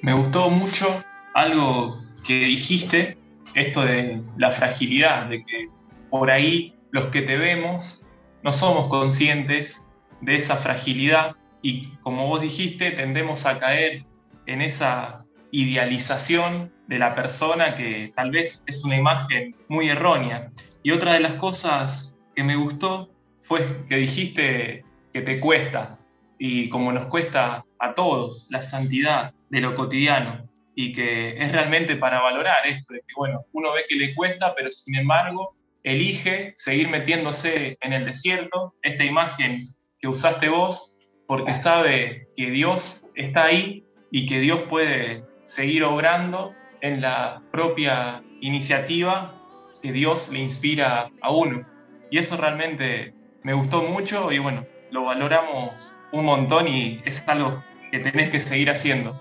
Me 0.00 0.14
gustó 0.14 0.48
mucho 0.48 0.86
algo 1.34 1.98
que 2.26 2.46
dijiste, 2.46 3.18
esto 3.54 3.82
de 3.82 4.22
la 4.38 4.50
fragilidad, 4.50 5.26
de 5.26 5.44
que 5.44 5.68
por 6.08 6.30
ahí 6.30 6.74
los 6.90 7.06
que 7.06 7.20
te 7.20 7.36
vemos 7.36 8.06
no 8.42 8.52
somos 8.52 8.88
conscientes 8.88 9.86
de 10.22 10.36
esa 10.36 10.56
fragilidad 10.56 11.36
y 11.60 11.88
como 11.98 12.26
vos 12.28 12.40
dijiste, 12.40 12.92
tendemos 12.92 13.44
a 13.44 13.58
caer 13.58 14.06
en 14.46 14.62
esa 14.62 15.26
idealización 15.50 16.72
de 16.88 16.98
la 16.98 17.14
persona 17.14 17.76
que 17.76 18.10
tal 18.16 18.30
vez 18.30 18.64
es 18.66 18.84
una 18.84 18.96
imagen 18.96 19.54
muy 19.68 19.90
errónea. 19.90 20.50
Y 20.82 20.92
otra 20.92 21.12
de 21.12 21.20
las 21.20 21.34
cosas 21.34 22.11
que 22.34 22.42
me 22.42 22.56
gustó 22.56 23.10
fue 23.42 23.84
que 23.88 23.96
dijiste 23.96 24.84
que 25.12 25.22
te 25.22 25.40
cuesta, 25.40 25.98
y 26.38 26.68
como 26.68 26.92
nos 26.92 27.06
cuesta 27.06 27.64
a 27.78 27.94
todos, 27.94 28.46
la 28.50 28.62
santidad 28.62 29.32
de 29.50 29.60
lo 29.60 29.74
cotidiano, 29.74 30.48
y 30.74 30.92
que 30.92 31.36
es 31.36 31.52
realmente 31.52 31.96
para 31.96 32.20
valorar 32.20 32.66
esto, 32.66 32.94
de 32.94 33.00
que 33.00 33.14
bueno, 33.16 33.44
uno 33.52 33.72
ve 33.72 33.84
que 33.88 33.96
le 33.96 34.14
cuesta, 34.14 34.54
pero 34.54 34.70
sin 34.70 34.96
embargo 34.96 35.54
elige 35.84 36.54
seguir 36.56 36.88
metiéndose 36.88 37.76
en 37.80 37.92
el 37.92 38.04
desierto, 38.04 38.74
esta 38.82 39.04
imagen 39.04 39.64
que 40.00 40.08
usaste 40.08 40.48
vos, 40.48 40.98
porque 41.26 41.54
sabe 41.54 42.28
que 42.36 42.50
Dios 42.50 43.04
está 43.14 43.44
ahí 43.44 43.84
y 44.10 44.26
que 44.26 44.40
Dios 44.40 44.62
puede 44.68 45.24
seguir 45.44 45.84
obrando 45.84 46.54
en 46.80 47.00
la 47.00 47.42
propia 47.50 48.22
iniciativa 48.40 49.34
que 49.82 49.92
Dios 49.92 50.28
le 50.30 50.40
inspira 50.40 51.10
a 51.20 51.32
uno. 51.32 51.66
Y 52.12 52.18
eso 52.18 52.36
realmente 52.36 53.14
me 53.42 53.54
gustó 53.54 53.80
mucho 53.80 54.30
y 54.30 54.38
bueno, 54.38 54.66
lo 54.90 55.04
valoramos 55.04 55.96
un 56.12 56.26
montón 56.26 56.68
y 56.68 57.00
es 57.06 57.26
algo 57.26 57.64
que 57.90 58.00
tenés 58.00 58.28
que 58.28 58.38
seguir 58.38 58.68
haciendo. 58.68 59.18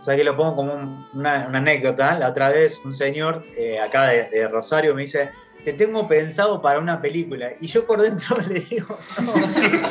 O 0.00 0.02
sea 0.02 0.16
que 0.16 0.24
lo 0.24 0.36
pongo 0.36 0.56
como 0.56 1.06
una, 1.14 1.44
anécdota. 1.44 2.18
La 2.18 2.30
otra 2.30 2.50
vez 2.50 2.80
un 2.84 2.92
señor 2.92 3.46
eh, 3.56 3.78
acá 3.78 4.08
de, 4.08 4.48
Rosario 4.48 4.92
me 4.92 5.02
dice, 5.02 5.30
te 5.62 5.72
tengo 5.72 6.08
pensado 6.08 6.60
para 6.60 6.80
una 6.80 7.00
película. 7.00 7.52
Y 7.60 7.68
yo 7.68 7.86
por 7.86 8.02
dentro 8.02 8.36
le 8.48 8.58
digo, 8.58 8.98
no, 9.24 9.32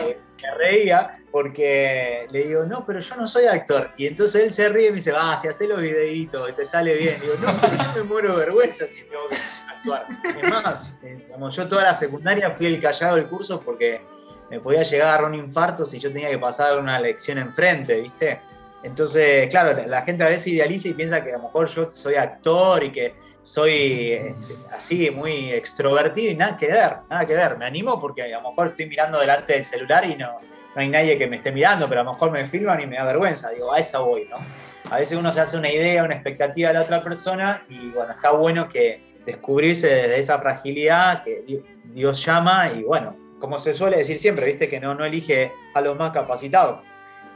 eh, 0.10 0.20
me 0.42 0.56
reía 0.56 1.20
porque 1.32 2.28
le 2.30 2.44
digo, 2.46 2.66
no, 2.66 2.86
pero 2.86 3.00
yo 3.00 3.16
no 3.16 3.28
soy 3.28 3.46
actor. 3.46 3.92
Y 3.98 4.08
entonces 4.08 4.44
él 4.44 4.52
se 4.52 4.70
ríe 4.70 4.88
y 4.88 4.90
me 4.90 4.96
dice, 4.98 5.12
va, 5.12 5.38
si 5.38 5.48
haces 5.48 5.68
los 5.68 5.82
videitos 5.82 6.50
y 6.50 6.54
te 6.54 6.66
sale 6.66 6.96
bien. 6.96 7.18
Y 7.18 7.22
digo, 7.22 7.36
no, 7.42 7.54
pero 7.62 7.76
yo 7.76 7.94
me 7.96 8.04
muero 8.04 8.36
vergüenza 8.36 8.88
si 8.88 9.04
tengo 9.04 9.28
que 9.30 9.38
actuar. 9.70 10.08
Es 10.42 10.50
más, 10.50 11.00
eh, 11.04 11.28
como 11.32 11.50
yo 11.50 11.68
toda 11.68 11.84
la 11.84 11.94
secundaria 11.94 12.52
fui 12.52 12.66
el 12.66 12.80
callado 12.82 13.16
del 13.16 13.28
curso 13.28 13.60
porque 13.60 14.02
me 14.50 14.60
podía 14.60 14.84
llegar 14.84 15.24
a 15.24 15.28
un 15.28 15.36
infarto 15.36 15.86
si 15.86 16.00
yo 16.00 16.12
tenía 16.12 16.30
que 16.30 16.38
pasar 16.38 16.78
una 16.78 17.00
lección 17.00 17.38
enfrente, 17.38 18.02
¿viste? 18.02 18.42
Entonces, 18.84 19.48
claro, 19.50 19.86
la 19.86 20.02
gente 20.04 20.24
a 20.24 20.28
veces 20.28 20.48
idealiza 20.48 20.90
y 20.90 20.94
piensa 20.94 21.24
que 21.24 21.32
a 21.32 21.38
lo 21.38 21.44
mejor 21.44 21.68
yo 21.68 21.90
soy 21.90 22.16
actor 22.16 22.84
y 22.84 22.92
que 22.92 23.14
soy 23.44 24.12
este, 24.14 24.56
así 24.76 25.10
muy 25.12 25.52
extrovertido 25.52 26.32
y 26.32 26.36
nada 26.36 26.58
que 26.58 26.68
ver, 26.68 26.98
nada 27.10 27.26
que 27.26 27.34
ver. 27.34 27.58
Me 27.58 27.66
animo 27.66 28.00
porque 28.00 28.24
a 28.24 28.40
lo 28.40 28.50
mejor 28.50 28.68
estoy 28.68 28.88
mirando 28.88 29.20
delante 29.20 29.54
del 29.54 29.64
celular 29.64 30.06
y 30.06 30.16
no, 30.16 30.40
no 30.76 30.82
hay 30.82 30.90
nadie 30.90 31.18
que 31.18 31.28
me 31.28 31.38
esté 31.38 31.52
mirando, 31.52 31.88
pero 31.90 32.02
a 32.02 32.04
lo 32.04 32.12
mejor 32.14 32.32
me 32.32 32.48
filman 32.48 32.82
y 32.82 32.88
me 32.88 32.98
da 32.98 33.06
vergüenza. 33.06 33.50
Digo, 33.50 33.74
a 33.74 33.80
esa 33.80 34.00
voy, 34.00 34.28
¿no? 34.30 34.38
A 34.90 34.98
veces 34.98 35.18
uno 35.18 35.32
se 35.32 35.42
hace 35.42 35.58
una 35.58 35.72
idea, 35.72 36.04
una 36.04 36.14
expectativa 36.14 36.70
de 36.70 36.76
la 36.76 36.82
otra 36.82 37.02
persona 37.02 37.64
y 37.70 37.90
bueno, 37.92 38.12
está 38.12 38.32
bueno 38.32 38.68
que 38.68 39.12
descubrirse 39.26 39.88
desde 39.88 40.20
esa 40.20 40.40
fragilidad 40.40 41.24
que 41.24 41.44
Dios 41.86 42.26
llama 42.26 42.70
y 42.76 42.84
bueno, 42.84 43.16
como 43.40 43.58
se 43.58 43.74
suele 43.74 43.98
decir 43.98 44.20
siempre, 44.20 44.46
viste 44.46 44.70
que 44.70 44.80
no, 44.80 44.94
no 44.94 45.06
elige 45.06 45.52
a 45.74 45.82
los 45.82 45.98
más 45.98 46.12
capacitados, 46.12 46.82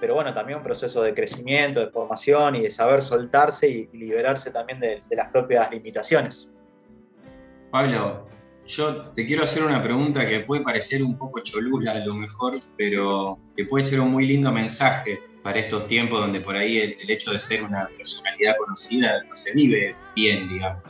pero 0.05 0.13
bueno, 0.13 0.31
también 0.35 0.59
un 0.59 0.63
proceso 0.63 1.01
de 1.01 1.15
crecimiento, 1.15 1.79
de 1.79 1.87
formación 1.87 2.57
y 2.57 2.61
de 2.61 2.69
saber 2.69 3.01
soltarse 3.01 3.67
y, 3.67 3.89
liberarse 3.97 4.51
también 4.51 4.79
de, 4.79 5.01
las 5.09 5.31
propias 5.31 5.71
limitaciones. 5.71 6.53
Pablo, 7.71 8.27
yo 8.67 8.97
te 9.15 9.25
quiero 9.25 9.41
hacer 9.41 9.63
una 9.63 9.81
pregunta 9.81 10.23
que 10.23 10.41
puede 10.41 10.61
parecer 10.61 11.01
un 11.01 11.17
poco 11.17 11.39
cholula 11.39 11.93
a 11.93 12.05
lo 12.05 12.13
mejor, 12.13 12.53
pero 12.77 13.39
que 13.57 13.65
puede 13.65 13.83
ser 13.83 13.99
un 13.99 14.11
muy 14.11 14.27
lindo 14.27 14.51
mensaje 14.51 15.23
para 15.41 15.59
estos 15.59 15.87
tiempos 15.87 16.19
donde 16.19 16.39
por 16.39 16.55
ahí 16.55 16.77
el, 16.77 17.09
hecho 17.09 17.31
de 17.31 17.39
ser 17.39 17.63
una 17.63 17.89
personalidad 17.97 18.57
conocida 18.59 19.23
no 19.27 19.33
se 19.33 19.53
vive 19.53 19.95
bien, 20.15 20.47
digamos. 20.49 20.83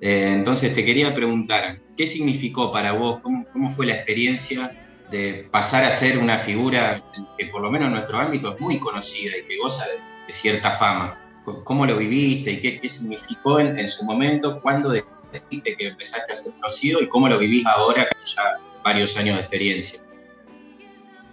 Eh, 0.00 0.32
entonces 0.32 0.72
te 0.72 0.84
quería 0.84 1.12
preguntar, 1.12 1.80
¿qué 1.96 2.06
significó 2.06 2.70
para 2.70 2.92
vos, 2.92 3.18
cómo, 3.18 3.46
cómo 3.52 3.68
fue 3.68 3.86
la 3.86 3.96
experiencia 3.96 4.83
de 5.10 5.46
pasar 5.50 5.84
a 5.84 5.90
ser 5.90 6.18
una 6.18 6.38
figura 6.38 7.02
que 7.38 7.46
por 7.46 7.60
lo 7.62 7.70
menos 7.70 7.86
en 7.88 7.94
nuestro 7.94 8.18
ámbito 8.18 8.54
es 8.54 8.60
muy 8.60 8.78
conocida 8.78 9.36
y 9.36 9.44
que 9.44 9.58
goza 9.58 9.86
de, 9.86 10.32
cierta 10.32 10.72
fama. 10.72 11.20
¿Cómo 11.64 11.84
lo 11.84 11.98
viviste 11.98 12.52
y 12.52 12.60
qué, 12.62 12.80
qué 12.80 12.88
significó 12.88 13.60
en, 13.60 13.86
su 13.88 14.04
momento? 14.04 14.60
¿Cuándo 14.62 14.90
decidiste 14.90 15.76
que 15.76 15.88
empezaste 15.88 16.32
a 16.32 16.34
ser 16.34 16.54
conocido 16.54 17.00
y 17.02 17.08
cómo 17.08 17.28
lo 17.28 17.38
vivís 17.38 17.66
ahora 17.66 18.08
con 18.08 18.24
ya 18.24 18.58
varios 18.82 19.16
años 19.18 19.36
de 19.36 19.40
experiencia? 19.42 20.00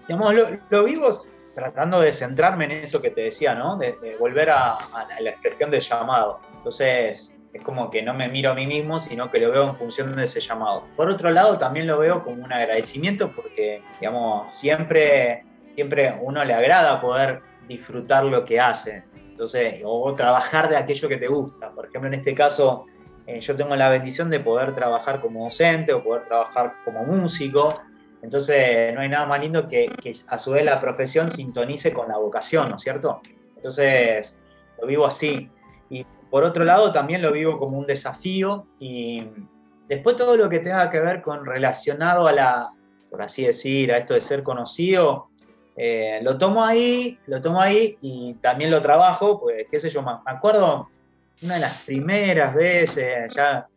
Digamos, 0.07 0.35
lo, 0.69 0.83
vivo 0.83 1.09
tratando 1.55 2.01
de 2.01 2.11
centrarme 2.11 2.65
en 2.65 2.71
eso 2.71 3.01
que 3.01 3.11
te 3.11 3.21
decía, 3.21 3.55
¿no? 3.55 3.77
De, 3.77 3.95
volver 4.19 4.49
a, 4.49 4.73
a, 4.73 5.21
la 5.21 5.29
expresión 5.29 5.71
del 5.71 5.81
llamado. 5.81 6.41
Entonces, 6.57 7.40
es 7.53 7.63
como 7.63 7.89
que 7.91 8.01
no 8.01 8.13
me 8.13 8.29
miro 8.29 8.51
a 8.51 8.53
mí 8.53 8.65
mismo, 8.65 8.97
sino 8.97 9.29
que 9.29 9.39
lo 9.39 9.51
veo 9.51 9.69
en 9.69 9.75
función 9.75 10.15
de 10.15 10.23
ese 10.23 10.39
llamado. 10.39 10.85
Por 10.95 11.09
otro 11.09 11.31
lado, 11.31 11.57
también 11.57 11.85
lo 11.85 11.99
veo 11.99 12.23
como 12.23 12.43
un 12.43 12.51
agradecimiento 12.51 13.31
porque, 13.31 13.83
digamos, 13.99 14.53
siempre, 14.53 15.43
siempre 15.75 16.17
uno 16.21 16.43
le 16.45 16.53
agrada 16.53 17.01
poder 17.01 17.41
disfrutar 17.67 18.23
lo 18.23 18.45
que 18.45 18.59
hace. 18.59 19.03
Entonces, 19.15 19.81
o 19.83 20.13
trabajar 20.13 20.69
de 20.69 20.77
aquello 20.77 21.09
que 21.09 21.17
te 21.17 21.27
gusta. 21.27 21.71
Por 21.71 21.87
ejemplo, 21.87 22.07
en 22.07 22.13
este 22.13 22.33
caso, 22.33 22.85
eh, 23.27 23.41
yo 23.41 23.55
tengo 23.55 23.75
la 23.75 23.89
bendición 23.89 24.29
de 24.29 24.39
poder 24.39 24.73
trabajar 24.73 25.19
como 25.19 25.45
docente 25.45 25.93
o 25.93 26.03
poder 26.03 26.25
trabajar 26.25 26.75
como 26.85 27.03
músico. 27.03 27.81
Entonces, 28.21 28.93
no 28.93 29.01
hay 29.01 29.09
nada 29.09 29.25
más 29.25 29.41
lindo 29.41 29.67
que, 29.67 29.87
que 29.87 30.11
a 30.27 30.37
su 30.37 30.51
vez 30.51 30.63
la 30.63 30.79
profesión 30.79 31.29
sintonice 31.29 31.91
con 31.91 32.07
la 32.07 32.17
vocación, 32.17 32.69
¿no 32.69 32.77
es 32.77 32.81
cierto? 32.81 33.19
Entonces, 33.55 34.41
lo 34.79 34.87
vivo 34.87 35.05
así. 35.05 35.49
Y 35.89 36.05
por 36.31 36.45
otro 36.45 36.63
lado, 36.63 36.93
también 36.93 37.21
lo 37.21 37.33
vivo 37.33 37.59
como 37.59 37.77
un 37.77 37.85
desafío 37.85 38.65
y 38.79 39.27
después 39.89 40.15
todo 40.15 40.37
lo 40.37 40.47
que 40.47 40.59
tenga 40.59 40.89
que 40.89 41.01
ver 41.01 41.21
con 41.21 41.45
relacionado 41.45 42.25
a 42.25 42.31
la, 42.31 42.69
por 43.09 43.21
así 43.21 43.45
decir, 43.45 43.91
a 43.91 43.97
esto 43.97 44.13
de 44.13 44.21
ser 44.21 44.41
conocido, 44.41 45.27
eh, 45.75 46.21
lo 46.23 46.37
tomo 46.37 46.63
ahí, 46.63 47.19
lo 47.27 47.41
tomo 47.41 47.61
ahí 47.61 47.97
y 48.01 48.35
también 48.35 48.71
lo 48.71 48.81
trabajo, 48.81 49.41
pues 49.41 49.67
qué 49.69 49.77
sé 49.77 49.89
yo, 49.89 50.01
me 50.01 50.13
acuerdo 50.25 50.87
una 51.43 51.55
de 51.55 51.59
las 51.59 51.83
primeras 51.83 52.55
veces, 52.55 53.33
ya 53.35 53.67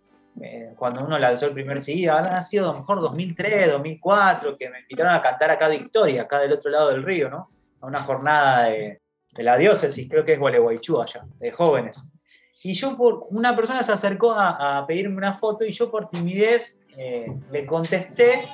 eh, 0.40 0.74
cuando 0.76 1.04
uno 1.04 1.18
lanzó 1.18 1.46
el 1.46 1.54
primer 1.54 1.80
CD, 1.80 2.08
ha 2.08 2.42
sido 2.44 2.66
lo 2.66 2.78
mejor 2.78 3.00
2003, 3.00 3.72
2004, 3.72 4.56
que 4.56 4.70
me 4.70 4.78
invitaron 4.78 5.12
a 5.12 5.20
cantar 5.20 5.50
acá 5.50 5.66
Victoria, 5.66 6.22
acá 6.22 6.38
del 6.38 6.52
otro 6.52 6.70
lado 6.70 6.90
del 6.90 7.02
río, 7.02 7.28
¿no? 7.28 7.50
A 7.80 7.86
una 7.86 8.00
jornada 8.00 8.64
de, 8.64 9.00
de 9.32 9.42
la 9.42 9.56
diócesis, 9.56 10.08
creo 10.08 10.24
que 10.24 10.34
es 10.34 10.38
Gualeguaychú 10.38 11.02
allá, 11.02 11.24
de 11.40 11.50
jóvenes. 11.50 12.13
Y 12.62 12.72
yo, 12.74 12.96
por, 12.96 13.26
una 13.30 13.54
persona 13.54 13.82
se 13.82 13.92
acercó 13.92 14.32
a, 14.32 14.84
pedirme 14.86 15.16
una 15.16 15.34
foto 15.34 15.64
y 15.64 15.72
yo 15.72 15.90
por 15.90 16.06
timidez 16.06 16.78
eh, 16.96 17.26
le 17.50 17.66
contesté, 17.66 18.48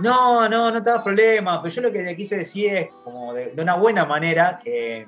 no, 0.00 0.48
no, 0.48 0.70
no 0.70 0.82
te 0.82 0.90
das 0.90 1.02
problema, 1.02 1.60
pero 1.62 1.74
yo 1.74 1.82
lo 1.82 1.92
que 1.92 2.16
quise 2.16 2.38
decir 2.38 2.74
es 2.74 2.88
como 3.04 3.34
de, 3.34 3.52
una 3.58 3.76
buena 3.76 4.06
manera 4.06 4.58
que, 4.62 5.06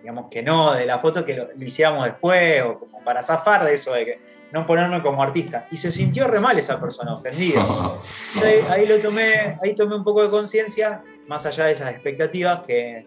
digamos 0.00 0.26
que 0.30 0.42
no, 0.42 0.72
de 0.72 0.86
la 0.86 1.00
foto 1.00 1.24
que 1.24 1.34
lo, 1.34 1.48
hiciéramos 1.60 2.04
después, 2.04 2.62
o 2.62 2.78
como 2.78 3.02
para 3.04 3.22
zafar 3.22 3.64
de 3.64 3.74
eso, 3.74 3.92
de 3.92 4.04
que 4.04 4.20
no 4.52 4.66
ponerme 4.66 5.02
como 5.02 5.22
artista. 5.22 5.66
Y 5.70 5.76
se 5.76 5.90
sintió 5.90 6.26
re 6.28 6.40
mal 6.40 6.58
esa 6.58 6.80
persona, 6.80 7.14
ofendida. 7.14 7.62
Ahí, 8.42 8.64
ahí, 8.68 8.86
lo 8.86 8.98
tomé, 9.00 9.58
ahí 9.62 9.74
tomé 9.74 9.96
un 9.96 10.04
poco 10.04 10.22
de 10.22 10.28
conciencia, 10.28 11.02
más 11.26 11.44
allá 11.46 11.66
de 11.66 11.72
esas 11.72 11.92
expectativas, 11.92 12.60
que, 12.66 13.06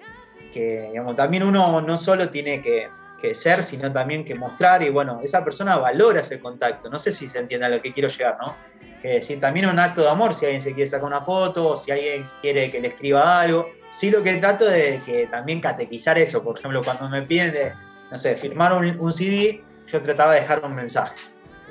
que 0.53 0.89
digamos, 0.91 1.15
también 1.15 1.43
uno 1.43 1.81
no 1.81 1.97
solo 1.97 2.29
tiene 2.29 2.61
que 2.61 2.89
que 3.23 3.33
ser, 3.33 3.63
sino 3.63 3.89
también 3.89 4.25
que 4.25 4.35
mostrar. 4.35 4.83
Y 4.83 4.89
bueno, 4.89 5.21
esa 5.23 5.45
persona 5.45 5.77
valora 5.77 6.19
ese 6.19 6.41
contacto. 6.41 6.89
No 6.89 6.99
sé 6.99 7.09
si 7.09 7.29
se 7.29 7.39
entiende 7.39 7.65
a 7.65 7.69
lo 7.69 7.81
que 7.81 7.93
quiero 7.93 8.09
llegar, 8.09 8.37
¿no? 8.37 8.53
Que 9.01 9.13
decir, 9.13 9.39
también 9.39 9.65
un 9.67 9.79
acto 9.79 10.01
de 10.01 10.09
amor 10.09 10.33
si 10.33 10.45
alguien 10.45 10.59
se 10.59 10.73
quiere 10.73 10.87
sacar 10.87 11.05
una 11.05 11.21
foto, 11.21 11.69
o 11.69 11.75
si 11.77 11.89
alguien 11.89 12.27
quiere 12.41 12.69
que 12.69 12.81
le 12.81 12.89
escriba 12.89 13.39
algo. 13.39 13.69
Sí, 13.91 14.11
lo 14.11 14.21
que 14.21 14.33
trato 14.35 14.65
de 14.65 15.01
que 15.05 15.27
también 15.27 15.61
catequizar 15.61 16.17
eso. 16.17 16.43
Por 16.43 16.59
ejemplo, 16.59 16.81
cuando 16.83 17.07
me 17.07 17.21
piden 17.21 17.53
de, 17.53 17.71
no 18.11 18.17
sé, 18.17 18.35
firmar 18.35 18.73
un, 18.73 19.13
CD, 19.13 19.63
yo 19.87 20.01
trataba 20.01 20.33
de 20.33 20.41
dejar 20.41 20.65
un 20.65 20.75
mensaje. 20.75 21.15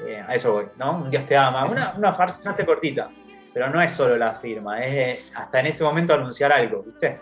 Eh, 0.06 0.24
a 0.26 0.34
eso 0.34 0.54
voy, 0.54 0.64
¿no? 0.78 1.02
Un 1.02 1.10
Dios 1.10 1.26
te 1.26 1.36
ama. 1.36 1.66
Una, 1.66 1.92
una 1.98 2.14
frase 2.14 2.64
cortita. 2.64 3.10
Pero 3.52 3.68
no 3.68 3.82
es 3.82 3.92
solo 3.92 4.16
la 4.16 4.36
firma, 4.36 4.80
es 4.80 5.30
hasta 5.34 5.60
en 5.60 5.66
ese 5.66 5.84
momento 5.84 6.14
anunciar 6.14 6.50
algo, 6.50 6.82
¿viste? 6.82 7.20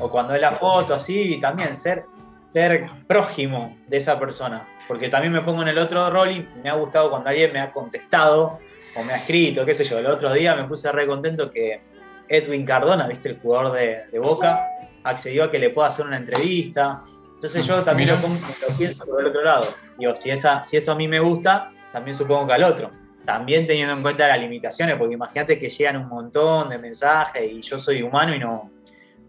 O 0.00 0.10
cuando 0.10 0.34
es 0.34 0.40
la 0.40 0.52
foto, 0.52 0.94
así, 0.94 1.38
también 1.38 1.76
ser 1.76 2.06
ser 2.44 2.88
prójimo 3.06 3.76
de 3.88 3.96
esa 3.96 4.18
persona. 4.18 4.68
Porque 4.86 5.08
también 5.08 5.32
me 5.32 5.40
pongo 5.40 5.62
en 5.62 5.68
el 5.68 5.78
otro 5.78 6.08
rol 6.10 6.30
y 6.30 6.46
me 6.62 6.68
ha 6.68 6.74
gustado 6.74 7.10
cuando 7.10 7.30
alguien 7.30 7.52
me 7.52 7.60
ha 7.60 7.72
contestado 7.72 8.58
o 8.96 9.02
me 9.02 9.12
ha 9.12 9.16
escrito, 9.16 9.64
qué 9.64 9.74
sé 9.74 9.84
yo. 9.84 9.98
El 9.98 10.06
otro 10.06 10.32
día 10.32 10.54
me 10.54 10.64
puse 10.64 10.92
re 10.92 11.06
contento 11.06 11.50
que 11.50 11.80
Edwin 12.28 12.64
Cardona, 12.64 13.08
viste, 13.08 13.30
el 13.30 13.40
jugador 13.40 13.72
de, 13.72 14.18
Boca, 14.18 14.68
accedió 15.02 15.44
a 15.44 15.50
que 15.50 15.58
le 15.58 15.70
pueda 15.70 15.88
hacer 15.88 16.06
una 16.06 16.18
entrevista. 16.18 17.02
Entonces 17.34 17.66
yo 17.66 17.82
también 17.84 18.10
lo, 18.10 18.16
pongo, 18.16 18.36
lo, 18.36 18.76
pienso 18.76 19.06
por 19.06 19.20
el 19.20 19.28
otro 19.28 19.42
lado. 19.42 19.66
Digo, 19.98 20.14
si, 20.14 20.30
esa, 20.30 20.62
si 20.62 20.76
eso 20.76 20.92
a 20.92 20.94
mí 20.94 21.08
me 21.08 21.20
gusta, 21.20 21.72
también 21.92 22.14
supongo 22.14 22.46
que 22.46 22.52
al 22.52 22.64
otro. 22.64 22.90
También 23.24 23.64
teniendo 23.64 23.94
en 23.94 24.02
cuenta 24.02 24.28
las 24.28 24.38
limitaciones, 24.38 24.96
porque 24.96 25.14
imagínate 25.14 25.58
que 25.58 25.70
llegan 25.70 25.96
un 25.96 26.08
montón 26.08 26.68
de 26.68 26.76
mensajes 26.76 27.50
y 27.50 27.62
yo 27.62 27.78
soy 27.78 28.02
humano 28.02 28.34
y 28.34 28.38
no, 28.38 28.70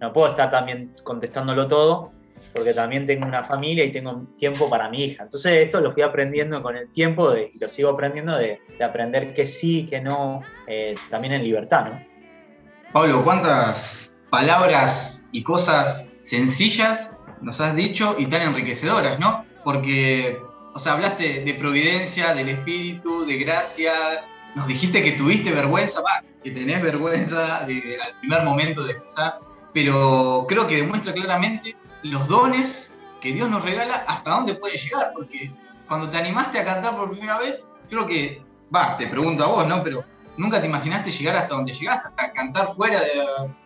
no 0.01 0.11
puedo 0.11 0.27
estar 0.27 0.49
también 0.49 0.93
contestándolo 1.01 1.65
todo 1.65 2.11
porque 2.53 2.73
también 2.73 3.05
tengo 3.05 3.25
una 3.25 3.43
familia 3.43 3.83
y 3.83 3.91
tengo 3.91 4.25
tiempo 4.37 4.69
para 4.69 4.89
mi 4.89 5.03
hija. 5.03 5.23
Entonces 5.23 5.65
esto 5.65 5.81
lo 5.81 5.93
fui 5.93 6.03
aprendiendo 6.03 6.61
con 6.61 6.75
el 6.77 6.89
tiempo 6.89 7.31
de, 7.31 7.51
y 7.53 7.59
lo 7.59 7.67
sigo 7.67 7.89
aprendiendo 7.89 8.37
de, 8.37 8.61
aprender 8.81 9.33
que 9.33 9.45
sí, 9.45 9.85
que 9.89 10.01
no, 10.01 10.41
eh, 10.67 10.95
también 11.09 11.33
en 11.33 11.43
libertad, 11.43 11.85
¿no? 11.85 12.05
Pablo, 12.93 13.23
¿cuántas 13.23 14.13
palabras 14.29 15.23
y 15.31 15.43
cosas 15.43 16.11
sencillas 16.21 17.19
nos 17.41 17.59
has 17.59 17.75
dicho 17.75 18.15
y 18.17 18.27
tan 18.27 18.41
enriquecedoras, 18.41 19.19
¿no? 19.19 19.45
Porque, 19.63 20.39
o 20.73 20.79
sea, 20.79 20.93
hablaste 20.93 21.41
de 21.41 21.53
providencia, 21.55 22.33
del 22.33 22.49
espíritu, 22.49 23.25
de 23.25 23.37
gracia, 23.37 23.93
nos 24.55 24.67
dijiste 24.67 25.01
que 25.01 25.11
tuviste 25.11 25.51
vergüenza, 25.51 26.01
que 26.43 26.51
tenés 26.51 26.81
vergüenza 26.81 27.57
al 27.57 27.67
primer 28.21 28.43
momento 28.43 28.83
de 28.85 28.93
empezar, 28.93 29.39
pero 29.73 30.45
creo 30.47 30.65
que 30.65 30.77
demuestra 30.77 31.13
claramente 31.13 31.75
los 32.05 32.27
dones 32.27 32.91
que 33.21 33.31
Dios 33.31 33.49
nos 33.49 33.63
regala, 33.63 34.05
hasta 34.07 34.31
dónde 34.31 34.53
pueden 34.55 34.77
llegar, 34.77 35.11
porque 35.15 35.51
cuando 35.87 36.09
te 36.09 36.17
animaste 36.17 36.59
a 36.59 36.65
cantar 36.65 36.95
por 36.95 37.11
primera 37.11 37.37
vez, 37.39 37.67
creo 37.89 38.05
que, 38.05 38.43
va, 38.73 38.95
te 38.97 39.07
pregunto 39.07 39.43
a 39.43 39.47
vos, 39.47 39.67
¿no? 39.67 39.83
Pero 39.83 40.03
nunca 40.37 40.61
te 40.61 40.67
imaginaste 40.67 41.11
llegar 41.11 41.35
hasta 41.35 41.55
donde 41.55 41.73
llegaste, 41.73 42.09
hasta 42.09 42.33
cantar 42.33 42.73
fuera 42.73 42.99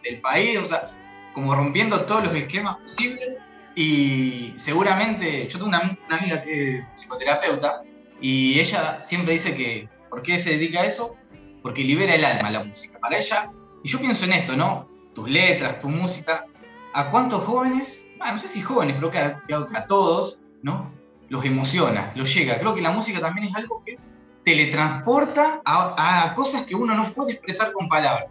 del 0.03 0.21
país, 0.21 0.59
o 0.59 0.65
sea, 0.65 0.91
como 1.33 1.53
rompiendo 1.53 1.99
todos 2.01 2.25
los 2.25 2.35
esquemas 2.35 2.77
posibles. 2.77 3.39
Y 3.75 4.53
seguramente, 4.55 5.47
yo 5.47 5.59
tengo 5.59 5.67
una, 5.67 5.97
amiga 6.09 6.41
que 6.41 6.77
es 6.77 6.83
psicoterapeuta, 6.95 7.83
y 8.21 8.59
ella 8.59 8.99
siempre 8.99 9.33
dice 9.33 9.55
que, 9.55 9.89
¿por 10.09 10.21
qué 10.21 10.39
se 10.39 10.51
dedica 10.51 10.81
a 10.81 10.85
eso? 10.85 11.15
Porque 11.61 11.83
libera 11.83 12.15
el 12.15 12.23
alma 12.23 12.49
la 12.49 12.63
música. 12.63 12.99
Para 12.99 13.17
ella, 13.17 13.51
y 13.83 13.89
yo 13.89 13.99
pienso 13.99 14.25
en 14.25 14.33
esto, 14.33 14.55
¿no? 14.55 14.87
Tus 15.13 15.29
letras, 15.29 15.79
tu 15.79 15.89
música, 15.89 16.45
¿a 16.93 17.11
cuántos 17.11 17.43
jóvenes 17.43 18.05
no 18.19 18.37
sé 18.37 18.47
si 18.47 18.61
jóvenes, 18.61 18.97
creo 18.97 19.11
que 19.11 19.17
a, 19.53 19.87
todos, 19.87 20.39
¿no? 20.61 20.93
Los 21.29 21.45
emociona, 21.45 22.11
los 22.15 22.33
llega. 22.33 22.59
Creo 22.59 22.75
que 22.75 22.81
la 22.81 22.91
música 22.91 23.19
también 23.19 23.47
es 23.47 23.55
algo 23.55 23.83
que 23.85 23.97
teletransporta 24.43 25.61
a, 25.65 26.33
cosas 26.35 26.63
que 26.63 26.75
uno 26.75 26.95
no 26.95 27.13
puede 27.13 27.33
expresar 27.33 27.71
con 27.71 27.87
palabras. 27.87 28.27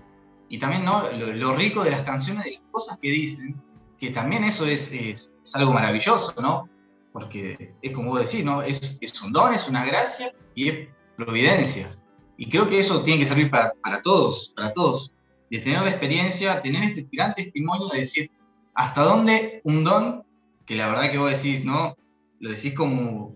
Y 0.49 0.59
también 0.59 0.85
¿no? 0.85 1.11
Lo, 1.13 1.55
rico 1.55 1.85
de 1.85 1.91
las 1.91 2.03
canciones, 2.03 2.45
de 2.45 2.53
las 2.53 2.63
cosas 2.71 2.99
que 2.99 3.11
dicen, 3.11 3.61
que 3.99 4.11
también 4.11 4.45
eso 4.45 4.65
es, 4.67 4.93
es, 4.93 5.33
algo 5.55 5.73
maravilloso, 5.73 6.35
¿no? 6.41 6.69
Porque 7.13 7.75
es 7.83 7.93
como 7.93 8.11
vos 8.11 8.21
decís, 8.21 8.45
¿no? 8.45 8.63
Es, 8.63 8.99
es, 9.01 9.23
un 9.23 9.33
don, 9.33 9.53
es 9.53 9.69
una 9.69 9.85
gracia 9.85 10.33
y 10.55 10.69
es 10.69 10.89
providencia. 11.17 11.95
Y 12.37 12.49
creo 12.49 12.69
que 12.69 12.79
eso 12.79 13.03
tiene 13.03 13.21
que 13.21 13.27
servir 13.27 13.51
para, 13.51 13.73
para 13.83 14.01
todos, 14.03 14.53
para 14.57 14.73
todos. 14.73 15.13
De 15.51 15.59
tener 15.59 15.83
la 15.83 15.91
experiencia, 15.91 16.61
tener 16.63 16.85
este 16.85 17.09
gran 17.11 17.35
testimonio 17.35 17.89
de 17.89 17.99
decir 17.99 18.31
hasta 18.79 19.03
dónde 19.03 19.61
un 19.65 19.83
don, 19.83 20.25
que 20.65 20.77
la 20.77 20.87
verdad 20.87 21.11
que 21.11 21.19
vos 21.19 21.31
decís, 21.31 21.65
¿no? 21.65 21.97
Lo 22.39 22.51
decís 22.51 22.75
como, 22.75 23.33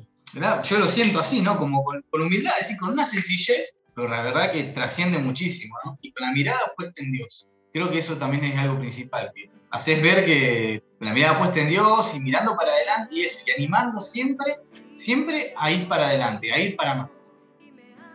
yo 0.62 0.78
lo 0.78 0.86
siento 0.86 1.18
así, 1.18 1.42
¿no? 1.42 1.58
Como 1.58 1.82
con, 1.82 2.04
humildad, 2.12 2.52
decir, 2.60 2.76
con 2.76 2.90
una 2.90 3.06
sencillez, 3.06 3.74
pero 3.92 4.08
la 4.08 4.22
verdad 4.22 4.52
que 4.52 4.62
trasciende 4.62 5.18
muchísimo, 5.18 5.76
¿no? 5.84 5.98
Y 6.00 6.12
con 6.12 6.28
la 6.28 6.32
mirada 6.32 6.60
puesta 6.76 7.02
en 7.02 7.10
Dios. 7.10 7.48
Creo 7.72 7.90
que 7.90 7.98
eso 7.98 8.16
también 8.18 8.44
es 8.44 8.56
algo 8.56 8.78
principal, 8.78 9.32
que 9.34 9.50
haces 9.70 10.00
ver 10.00 10.24
que 10.24 10.84
con 11.00 11.08
la 11.08 11.14
mirada 11.14 11.36
puesta 11.38 11.58
en 11.58 11.68
Dios 11.68 12.14
y 12.14 12.20
mirando 12.20 12.56
para 12.56 12.70
adelante 12.70 13.16
y 13.16 13.22
eso, 13.22 13.40
y 13.44 13.50
animando 13.50 14.00
siempre, 14.00 14.60
siempre 14.94 15.54
a 15.56 15.72
ir 15.72 15.88
para 15.88 16.06
adelante, 16.06 16.52
a 16.52 16.60
ir 16.60 16.76
para 16.76 16.94
más. 16.94 17.18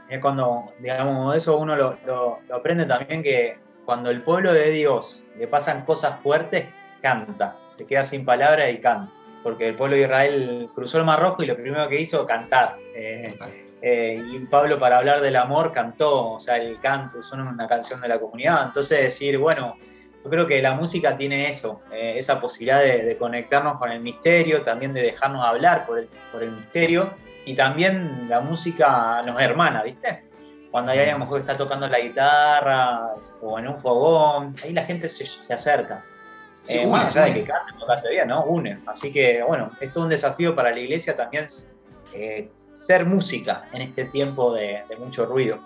Es 0.09 0.21
cuando, 0.21 0.71
digamos, 0.79 1.35
eso 1.35 1.57
uno 1.57 1.75
lo, 1.75 1.99
lo 2.05 2.55
aprende 2.55 2.85
también 2.85 3.21
que 3.21 3.59
cuando 3.83 4.09
el 4.09 4.23
pueblo 4.23 4.53
de 4.53 4.71
Dios 4.71 5.27
le 5.37 5.49
pasan 5.49 5.83
cosas 5.83 6.21
fuertes, 6.21 6.67
canta, 7.01 7.57
te 7.77 7.85
queda 7.85 8.03
sin 8.03 8.25
palabras 8.25 8.71
y 8.71 8.79
canta 8.79 9.11
porque 9.47 9.69
el 9.69 9.75
pueblo 9.75 9.95
de 9.95 10.01
Israel 10.01 10.69
cruzó 10.75 10.97
el 10.97 11.05
Mar 11.05 11.21
Rojo 11.21 11.41
y 11.41 11.45
lo 11.45 11.55
primero 11.55 11.87
que 11.87 12.01
hizo, 12.01 12.25
cantar. 12.25 12.75
Eh, 12.93 13.33
eh, 13.81 14.21
y 14.33 14.39
Pablo 14.39 14.77
para 14.77 14.97
hablar 14.97 15.21
del 15.21 15.37
amor 15.37 15.71
cantó, 15.71 16.33
o 16.33 16.39
sea, 16.41 16.57
el 16.57 16.77
canto, 16.81 17.23
son 17.23 17.39
una 17.47 17.65
canción 17.65 18.01
de 18.01 18.09
la 18.09 18.19
comunidad. 18.19 18.65
Entonces 18.65 19.01
decir, 19.01 19.37
bueno, 19.37 19.77
yo 20.21 20.29
creo 20.29 20.47
que 20.47 20.61
la 20.61 20.73
música 20.73 21.15
tiene 21.15 21.49
eso, 21.49 21.81
eh, 21.93 22.15
esa 22.17 22.41
posibilidad 22.41 22.81
de, 22.81 23.15
conectarnos 23.17 23.77
con 23.77 23.89
el 23.89 24.01
misterio, 24.01 24.63
también 24.63 24.93
de 24.93 25.01
dejarnos 25.01 25.45
hablar 25.45 25.85
por 25.85 25.99
el, 25.99 26.09
por 26.31 26.43
el 26.43 26.51
misterio, 26.51 27.13
y 27.45 27.55
también 27.55 28.27
la 28.27 28.41
música 28.41 29.21
nos 29.25 29.39
hermana, 29.41 29.81
¿viste? 29.81 30.23
Cuando 30.71 30.91
hay 30.91 30.99
alguien 30.99 31.25
que 31.25 31.37
está 31.37 31.55
tocando 31.55 31.87
la 31.87 31.99
guitarra 31.99 33.13
o 33.41 33.57
en 33.57 33.69
un 33.69 33.79
fogón, 33.79 34.55
ahí 34.61 34.73
la 34.73 34.83
gente 34.83 35.07
se, 35.07 35.25
se 35.25 35.53
acerca. 35.53 36.03
Eh, 36.69 36.87
más 36.87 37.15
allá 37.15 37.25
de 37.25 37.33
que 37.33 37.43
cante 37.43 37.73
no 37.79 37.85
cante 37.85 38.09
bien, 38.09 38.27
¿no? 38.27 38.43
Une. 38.45 38.79
Así 38.85 39.11
que, 39.11 39.43
bueno, 39.43 39.71
es 39.79 39.91
todo 39.91 40.03
un 40.03 40.09
desafío 40.09 40.55
para 40.55 40.71
la 40.71 40.79
iglesia 40.79 41.15
también 41.15 41.45
eh, 42.13 42.49
ser 42.73 43.05
música 43.05 43.67
en 43.73 43.81
este 43.81 44.05
tiempo 44.05 44.53
de, 44.53 44.83
mucho 44.99 45.25
ruido. 45.25 45.59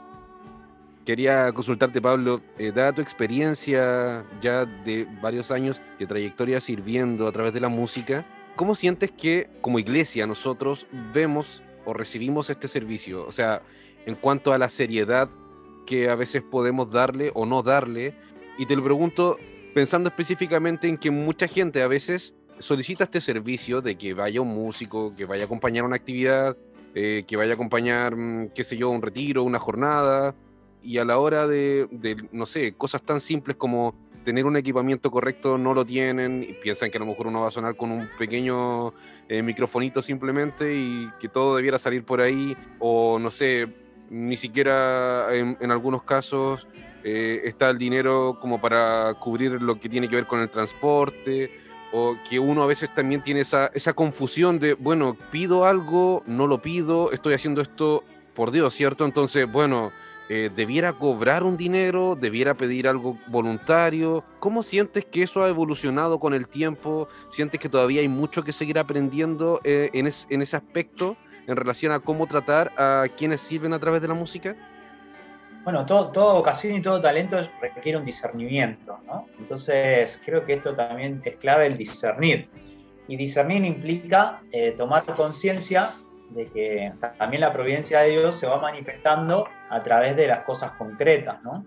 Quería 1.06 1.52
consultarte, 1.52 2.02
Pablo, 2.02 2.42
eh, 2.58 2.72
dada 2.74 2.94
tu 2.94 3.02
experiencia 3.02 4.24
ya 4.40 4.66
de 4.66 5.08
varios 5.22 5.52
años 5.52 5.82
de 5.98 6.06
trayectoria 6.06 6.62
sirviendo 6.62 7.28
a 7.28 7.32
través 7.32 7.54
de 7.54 7.60
la 7.60 7.70
música, 7.70 8.26
¿cómo 8.56 8.76
sientes 8.76 9.12
que 9.12 9.50
como 9.62 9.80
iglesia 9.80 10.28
nosotros 10.28 10.86
vemos 11.14 11.64
o 11.86 11.94
recibimos 11.94 12.50
este 12.50 12.68
servicio? 12.68 13.26
O 13.26 13.32
sea, 13.32 13.64
en 14.06 14.16
cuanto 14.16 14.54
a 14.54 14.58
la 14.58 14.70
seriedad 14.70 15.28
que 15.86 16.10
a 16.10 16.16
veces 16.16 16.42
podemos 16.42 16.90
darle 16.90 17.32
o 17.34 17.46
no 17.46 17.64
darle. 17.64 18.16
Y 18.58 18.66
te 18.66 18.76
lo 18.76 18.84
pregunto 18.84 19.38
pensando 19.74 20.10
específicamente 20.10 20.88
en 20.88 20.98
que 20.98 21.12
mucha 21.12 21.48
gente 21.48 21.82
a 21.82 21.88
veces 21.88 22.36
solicita 22.60 23.06
este 23.06 23.22
servicio 23.22 23.82
de 23.82 23.98
que 23.98 24.14
vaya 24.14 24.42
un 24.42 24.50
músico, 24.50 25.16
que 25.16 25.26
vaya 25.26 25.44
a 25.44 25.46
acompañar 25.46 25.84
una 25.84 25.96
actividad, 25.96 26.58
eh, 26.94 27.24
que 27.26 27.38
vaya 27.38 27.52
a 27.52 27.56
acompañar, 27.56 28.16
mm, 28.16 28.50
qué 28.50 28.64
sé 28.64 28.78
yo, 28.78 28.90
un 28.90 29.02
retiro, 29.02 29.44
una 29.44 29.60
jornada, 29.60 30.36
y 30.84 30.98
a 30.98 31.06
la 31.06 31.20
hora 31.20 31.48
de, 31.48 31.88
no 32.32 32.46
sé, 32.46 32.74
cosas 32.74 33.04
tan 33.04 33.22
simples 33.22 33.56
como 33.56 33.96
tener 34.24 34.46
un 34.46 34.58
equipamiento 34.58 35.10
correcto 35.10 35.58
no 35.58 35.74
lo 35.74 35.84
tienen 35.84 36.44
y 36.48 36.54
piensan 36.54 36.92
que 36.92 36.98
a 36.98 37.00
lo 37.00 37.08
mejor 37.08 37.28
uno 37.28 37.42
va 37.42 37.48
a 37.48 37.52
sonar 37.52 37.76
con 37.76 37.92
un 37.92 38.08
pequeño 38.20 38.94
eh, 39.28 39.42
microfonito 39.42 40.04
simplemente 40.04 40.76
y 40.76 41.10
que 41.20 41.28
todo 41.28 41.56
debiera 41.56 41.80
salir 41.80 42.04
por 42.04 42.22
ahí 42.22 42.56
o 42.78 43.18
no 43.20 43.32
sé, 43.32 43.68
ni 44.10 44.38
siquiera 44.38 45.28
en 45.34 45.72
algunos 45.72 46.04
casos 46.04 46.68
eh, 47.04 47.42
está 47.46 47.70
el 47.70 47.78
dinero 47.78 48.38
como 48.40 48.60
para 48.62 49.14
cubrir 49.16 49.62
lo 49.62 49.80
que 49.80 49.90
tiene 49.90 50.08
que 50.08 50.16
ver 50.16 50.28
con 50.28 50.40
el 50.40 50.50
transporte, 50.50 51.52
o 51.92 52.16
que 52.30 52.40
uno 52.40 52.64
a 52.64 52.66
veces 52.66 52.94
también 52.94 53.22
tiene 53.22 53.42
esa, 53.42 53.68
esa 53.74 53.94
confusión 53.94 54.60
de, 54.60 54.74
bueno, 54.74 55.18
pido 55.30 55.66
algo, 55.66 56.24
no 56.26 56.48
lo 56.48 56.62
pido, 56.62 57.12
estoy 57.12 57.34
haciendo 57.34 57.62
esto 57.62 58.04
por 58.34 58.52
Dios, 58.52 58.74
¿cierto? 58.74 59.06
Entonces, 59.06 59.52
bueno, 59.52 59.92
eh, 60.30 60.50
debiera 60.56 60.94
cobrar 60.94 61.44
un 61.44 61.58
dinero, 61.58 62.18
debiera 62.20 62.54
pedir 62.54 62.88
algo 62.88 63.18
voluntario. 63.28 64.24
¿Cómo 64.40 64.64
sientes 64.64 65.04
que 65.04 65.24
eso 65.24 65.44
ha 65.44 65.50
evolucionado 65.50 66.20
con 66.20 66.34
el 66.34 66.48
tiempo? 66.48 67.10
¿Sientes 67.30 67.60
que 67.60 67.68
todavía 67.68 68.00
hay 68.00 68.08
mucho 68.08 68.42
que 68.42 68.54
seguir 68.54 68.80
aprendiendo 68.80 69.60
eh, 69.66 69.90
en, 69.92 70.10
en 70.30 70.42
ese 70.42 70.56
aspecto 70.56 71.18
en 71.48 71.58
relación 71.58 71.92
a 71.92 72.00
cómo 72.00 72.28
tratar 72.28 72.72
a 72.78 73.08
quienes 73.18 73.42
sirven 73.42 73.74
a 73.74 73.80
través 73.80 74.02
de 74.02 74.08
la 74.08 74.14
música? 74.14 74.56
Bueno, 75.64 75.86
todo, 75.86 76.12
toda 76.12 76.34
vocación 76.34 76.76
y 76.76 76.82
todo 76.82 77.00
talento 77.00 77.38
requiere 77.62 77.98
un 77.98 78.06
discernimiento, 78.06 79.00
¿no? 79.06 79.28
Entonces, 79.38 80.22
creo 80.26 80.46
que 80.46 80.54
esto 80.54 80.74
también 80.74 81.22
es 81.24 81.36
clave 81.36 81.68
el 81.68 81.78
discernir. 81.78 82.50
Y 83.08 83.16
discernir 83.16 83.64
implica 83.66 84.42
eh, 84.52 84.72
tomar 84.72 85.04
conciencia 85.06 85.92
de 86.30 86.48
que 86.48 86.94
también 87.18 87.42
la 87.42 87.52
providencia 87.52 88.00
de 88.00 88.12
Dios 88.12 88.36
se 88.36 88.48
va 88.48 88.60
manifestando 88.60 89.48
a 89.70 89.84
través 89.84 90.16
de 90.16 90.28
las 90.28 90.40
cosas 90.40 90.72
concretas, 90.72 91.44
¿no? 91.44 91.66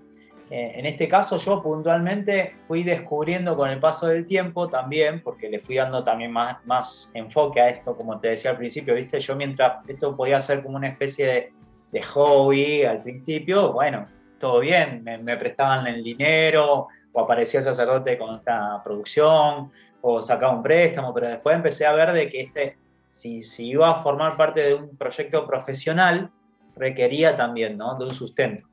Eh, 0.50 0.72
en 0.76 0.87
este 0.87 1.09
caso 1.09 1.38
yo 1.38 1.62
puntualmente 1.62 2.54
fui 2.68 2.83
descubriendo 2.83 3.57
con 3.57 3.70
el 3.70 3.80
paso 3.80 4.07
del 4.09 4.26
tiempo 4.26 4.68
también, 4.68 5.22
porque 5.22 5.48
le 5.48 5.61
fui 5.61 5.76
dando 5.76 6.04
también 6.04 6.33
más, 6.33 6.64
más 6.66 7.11
enfoque 7.14 7.61
a 7.61 7.70
esto, 7.70 7.96
como 7.96 8.20
te 8.20 8.28
decía 8.28 8.50
al 8.50 8.59
principio, 8.59 8.94
¿viste? 8.94 9.20
Yo 9.20 9.37
mientras 9.37 9.88
esto 9.88 10.14
podía 10.14 10.40
ser 10.42 10.62
como 10.62 10.76
una 10.76 10.88
especie 10.88 11.26
de 11.26 11.52
de 11.94 12.02
hobby 12.02 12.83
al 12.83 13.04
principio, 13.04 13.72
bueno, 13.72 14.09
todo 14.37 14.59
bien, 14.59 15.04
me, 15.04 15.37
prestaban 15.37 15.87
el 15.87 16.02
dinero 16.02 16.88
o 17.12 17.20
aparecía 17.20 17.61
el 17.61 17.64
sacerdote 17.64 18.18
con 18.18 18.35
esta 18.35 18.83
producción 18.83 19.70
o 20.00 20.20
sacaba 20.20 20.57
un 20.57 20.62
préstamo, 20.62 21.14
pero 21.14 21.28
después 21.28 21.54
empecé 21.54 21.87
a 21.87 21.92
ver 21.92 22.12
de 22.12 22.28
que 22.28 22.40
este, 22.40 22.76
si, 23.12 23.42
si 23.42 23.68
iba 23.68 23.88
a 23.88 24.00
formar 24.00 24.37
parte 24.37 24.61
de 24.62 24.74
un 24.74 24.96
proyecto 24.96 25.46
profesional, 25.46 26.33
requería 26.74 27.37
también 27.37 27.78
¿no? 27.78 27.96
de 27.96 28.07
un 28.07 28.11
sustento. 28.12 28.66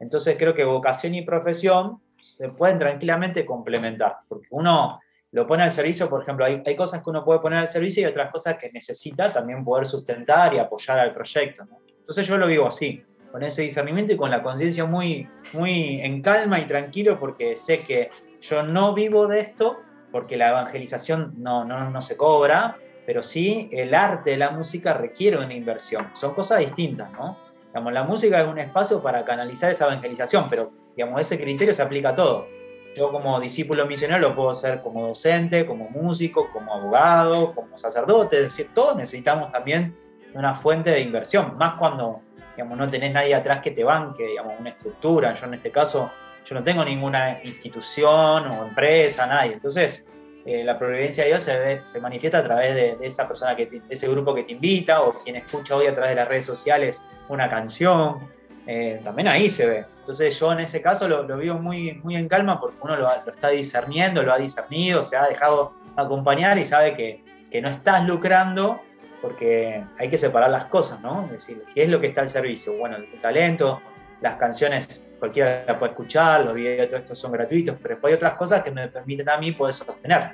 Entonces 0.00 0.36
creo 0.38 0.54
que 0.54 0.64
vocación 0.64 1.14
y 1.14 1.20
profesión 1.20 2.00
se 2.22 2.48
pueden 2.48 2.78
tranquilamente 2.78 3.44
complementar, 3.44 4.20
porque 4.26 4.48
uno 4.50 4.98
lo 5.32 5.46
pone 5.46 5.62
al 5.62 5.72
servicio, 5.72 6.08
por 6.08 6.22
ejemplo, 6.22 6.46
hay, 6.46 6.62
hay, 6.64 6.74
cosas 6.74 7.02
que 7.02 7.10
uno 7.10 7.22
puede 7.22 7.40
poner 7.40 7.58
al 7.58 7.68
servicio 7.68 8.02
y 8.02 8.06
otras 8.06 8.30
cosas 8.30 8.56
que 8.56 8.72
necesita 8.72 9.30
también 9.30 9.62
poder 9.62 9.84
sustentar 9.84 10.54
y 10.54 10.58
apoyar 10.58 10.98
al 10.98 11.12
proyecto. 11.12 11.66
¿no? 11.66 11.82
Entonces 12.02 12.26
yo 12.26 12.36
lo 12.36 12.48
vivo 12.48 12.66
así, 12.66 13.04
con 13.30 13.44
ese 13.44 13.62
discernimiento 13.62 14.12
y 14.12 14.16
con 14.16 14.30
la 14.30 14.42
conciencia 14.42 14.84
muy, 14.86 15.28
muy 15.52 16.00
en 16.02 16.20
calma 16.20 16.58
y 16.58 16.64
tranquilo 16.64 17.18
porque 17.20 17.56
sé 17.56 17.82
que 17.82 18.10
yo 18.40 18.64
no 18.64 18.92
vivo 18.92 19.28
de 19.28 19.38
esto, 19.38 19.80
porque 20.10 20.36
la 20.36 20.48
evangelización 20.48 21.34
no, 21.38 21.64
no, 21.64 21.90
no 21.90 22.02
se 22.02 22.16
cobra, 22.16 22.76
pero 23.06 23.22
sí 23.22 23.68
el 23.70 23.94
arte 23.94 24.36
la 24.36 24.50
música 24.50 24.94
requiere 24.94 25.38
una 25.38 25.54
inversión. 25.54 26.10
Son 26.14 26.34
cosas 26.34 26.58
distintas, 26.58 27.12
¿no? 27.12 27.38
Digamos, 27.68 27.92
la 27.92 28.02
música 28.02 28.42
es 28.42 28.48
un 28.48 28.58
espacio 28.58 29.00
para 29.00 29.24
canalizar 29.24 29.70
esa 29.70 29.86
evangelización, 29.86 30.48
pero 30.50 30.72
digamos, 30.96 31.20
ese 31.20 31.40
criterio 31.40 31.72
se 31.72 31.82
aplica 31.82 32.10
a 32.10 32.14
todo. 32.16 32.48
Yo 32.96 33.12
como 33.12 33.40
discípulo 33.40 33.86
misionero 33.86 34.20
lo 34.20 34.34
puedo 34.34 34.50
hacer 34.50 34.82
como 34.82 35.06
docente, 35.06 35.64
como 35.64 35.88
músico, 35.88 36.50
como 36.52 36.74
abogado, 36.74 37.54
como 37.54 37.78
sacerdote, 37.78 38.36
es 38.36 38.42
decir, 38.42 38.70
todos 38.74 38.96
necesitamos 38.96 39.50
también 39.50 39.96
una 40.34 40.54
fuente 40.54 40.90
de 40.90 41.00
inversión, 41.00 41.56
más 41.56 41.74
cuando 41.74 42.22
digamos, 42.56 42.78
no 42.78 42.88
tenés 42.88 43.12
nadie 43.12 43.34
atrás 43.34 43.60
que 43.62 43.70
te 43.70 43.84
banque, 43.84 44.26
digamos, 44.26 44.54
una 44.58 44.70
estructura. 44.70 45.34
Yo 45.34 45.46
en 45.46 45.54
este 45.54 45.70
caso, 45.70 46.10
yo 46.44 46.54
no 46.54 46.62
tengo 46.62 46.84
ninguna 46.84 47.38
institución 47.42 48.46
o 48.46 48.66
empresa, 48.66 49.26
nadie. 49.26 49.54
Entonces, 49.54 50.08
eh, 50.44 50.64
la 50.64 50.78
providencia 50.78 51.24
de 51.24 51.30
Dios 51.30 51.42
se, 51.42 51.84
se 51.84 52.00
manifiesta 52.00 52.38
a 52.38 52.44
través 52.44 52.74
de, 52.74 52.96
esa 53.02 53.28
persona, 53.28 53.54
que 53.54 53.82
ese 53.88 54.08
grupo 54.08 54.34
que 54.34 54.42
te 54.44 54.52
invita 54.52 55.00
o 55.02 55.12
quien 55.12 55.36
escucha 55.36 55.76
hoy 55.76 55.86
a 55.86 55.92
través 55.94 56.10
de 56.10 56.16
las 56.16 56.28
redes 56.28 56.44
sociales 56.44 57.04
una 57.28 57.48
canción. 57.48 58.30
Eh, 58.66 59.00
también 59.02 59.28
ahí 59.28 59.48
se 59.50 59.66
ve. 59.66 59.86
Entonces 59.98 60.38
yo 60.38 60.52
en 60.52 60.60
ese 60.60 60.82
caso 60.82 61.08
lo, 61.08 61.22
lo 61.24 61.36
vivo 61.36 61.58
muy, 61.58 61.94
muy 62.02 62.16
en 62.16 62.28
calma 62.28 62.60
porque 62.60 62.76
uno 62.80 62.96
lo, 62.96 63.08
lo, 63.24 63.30
está 63.30 63.48
discerniendo, 63.48 64.22
lo 64.22 64.32
ha 64.32 64.38
discernido, 64.38 65.02
se 65.02 65.16
ha 65.16 65.26
dejado 65.26 65.74
acompañar 65.96 66.58
y 66.58 66.64
sabe 66.64 66.94
que, 66.94 67.24
que 67.50 67.60
no 67.60 67.68
estás 67.68 68.04
lucrando 68.06 68.80
porque 69.22 69.84
hay 69.98 70.10
que 70.10 70.18
separar 70.18 70.50
las 70.50 70.66
cosas, 70.66 71.00
¿no? 71.00 71.24
Es 71.26 71.32
decir, 71.32 71.64
¿qué 71.74 71.84
es 71.84 71.88
lo 71.88 72.00
que 72.00 72.08
está 72.08 72.20
al 72.20 72.28
servicio? 72.28 72.76
Bueno, 72.76 72.96
el 72.96 73.20
talento, 73.20 73.80
las 74.20 74.34
canciones, 74.34 75.06
cualquiera 75.18 75.64
la 75.66 75.78
puede 75.78 75.92
escuchar, 75.92 76.44
los 76.44 76.54
videos, 76.54 76.88
todo 76.88 76.98
esto 76.98 77.14
son 77.14 77.32
gratuitos, 77.32 77.76
pero 77.80 77.98
hay 78.02 78.12
otras 78.12 78.36
cosas 78.36 78.62
que 78.62 78.70
me 78.70 78.88
permiten 78.88 79.28
a 79.28 79.38
mí 79.38 79.52
poder 79.52 79.72
sostener. 79.72 80.32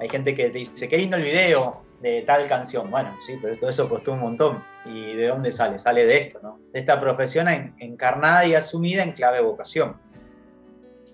Hay 0.00 0.08
gente 0.08 0.34
que 0.34 0.50
te 0.50 0.58
dice, 0.58 0.88
qué 0.88 0.96
lindo 0.96 1.16
el 1.16 1.22
video 1.22 1.84
de 2.00 2.22
tal 2.22 2.48
canción. 2.48 2.90
Bueno, 2.90 3.16
sí, 3.20 3.38
pero 3.40 3.54
todo 3.54 3.70
eso 3.70 3.88
costó 3.88 4.12
un 4.12 4.20
montón. 4.20 4.64
¿Y 4.86 5.14
de 5.14 5.28
dónde 5.28 5.52
sale? 5.52 5.78
Sale 5.78 6.04
de 6.04 6.16
esto, 6.16 6.40
¿no? 6.42 6.58
De 6.72 6.80
esta 6.80 7.00
profesión 7.00 7.46
encarnada 7.78 8.44
y 8.46 8.54
asumida 8.54 9.02
en 9.02 9.12
clave 9.12 9.40
vocación. 9.40 9.96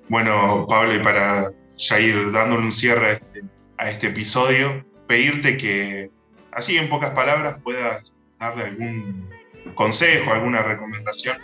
Bueno, 0.08 0.66
Pablo, 0.68 0.94
y 0.94 1.00
para 1.00 1.52
ya 1.76 2.00
ir 2.00 2.32
dándole 2.32 2.62
un 2.62 2.72
cierre 2.72 3.06
a 3.06 3.12
este 3.12 3.42
a 3.80 3.88
este 3.88 4.08
episodio, 4.08 4.84
pedirte 5.06 5.56
que, 5.56 6.10
así 6.52 6.76
en 6.78 6.88
pocas 6.88 7.10
palabras, 7.10 7.56
puedas 7.62 8.12
darle 8.38 8.64
algún 8.64 9.28
consejo, 9.74 10.32
alguna 10.32 10.62
recomendación 10.62 11.38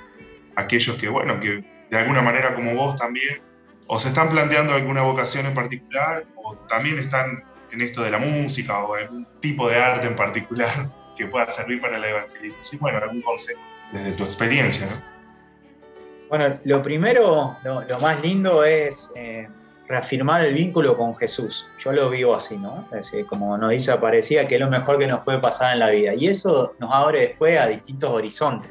a 0.56 0.62
aquellos 0.62 0.96
que, 0.96 1.08
bueno, 1.08 1.40
que 1.40 1.64
de 1.90 1.98
alguna 1.98 2.22
manera 2.22 2.54
como 2.54 2.74
vos 2.74 2.96
también, 2.96 3.40
o 3.86 4.00
se 4.00 4.08
están 4.08 4.30
planteando 4.30 4.74
alguna 4.74 5.02
vocación 5.02 5.46
en 5.46 5.54
particular, 5.54 6.24
o 6.36 6.56
también 6.68 6.98
están 6.98 7.44
en 7.72 7.80
esto 7.82 8.02
de 8.02 8.10
la 8.10 8.18
música 8.18 8.84
o 8.84 8.94
algún 8.94 9.26
tipo 9.40 9.68
de 9.68 9.76
arte 9.76 10.06
en 10.06 10.16
particular 10.16 10.90
que 11.16 11.26
pueda 11.26 11.48
servir 11.48 11.80
para 11.80 11.98
la 11.98 12.08
evangelización. 12.08 12.80
Bueno, 12.80 12.98
algún 12.98 13.22
consejo 13.22 13.60
desde 13.92 14.12
tu 14.12 14.24
experiencia, 14.24 14.86
¿no? 14.86 15.16
Bueno, 16.28 16.58
lo 16.64 16.82
primero, 16.82 17.56
lo, 17.62 18.00
más 18.00 18.20
lindo 18.20 18.64
es 18.64 19.12
eh, 19.14 19.48
reafirmar 19.88 20.44
el 20.44 20.54
vínculo 20.54 20.96
con 20.96 21.16
Jesús. 21.16 21.66
Yo 21.78 21.92
lo 21.92 22.10
vivo 22.10 22.34
así, 22.34 22.56
¿no? 22.56 22.88
Es 22.92 23.10
decir, 23.10 23.26
como 23.26 23.56
nos 23.56 23.70
dice, 23.70 23.96
parecía 23.96 24.46
que 24.46 24.56
es 24.56 24.60
lo 24.60 24.68
mejor 24.68 24.98
que 24.98 25.06
nos 25.06 25.20
puede 25.20 25.38
pasar 25.38 25.72
en 25.72 25.80
la 25.80 25.90
vida. 25.90 26.12
Y 26.16 26.26
eso 26.28 26.74
nos 26.78 26.92
abre 26.92 27.20
después 27.20 27.58
a 27.58 27.66
distintos 27.66 28.10
horizontes. 28.10 28.70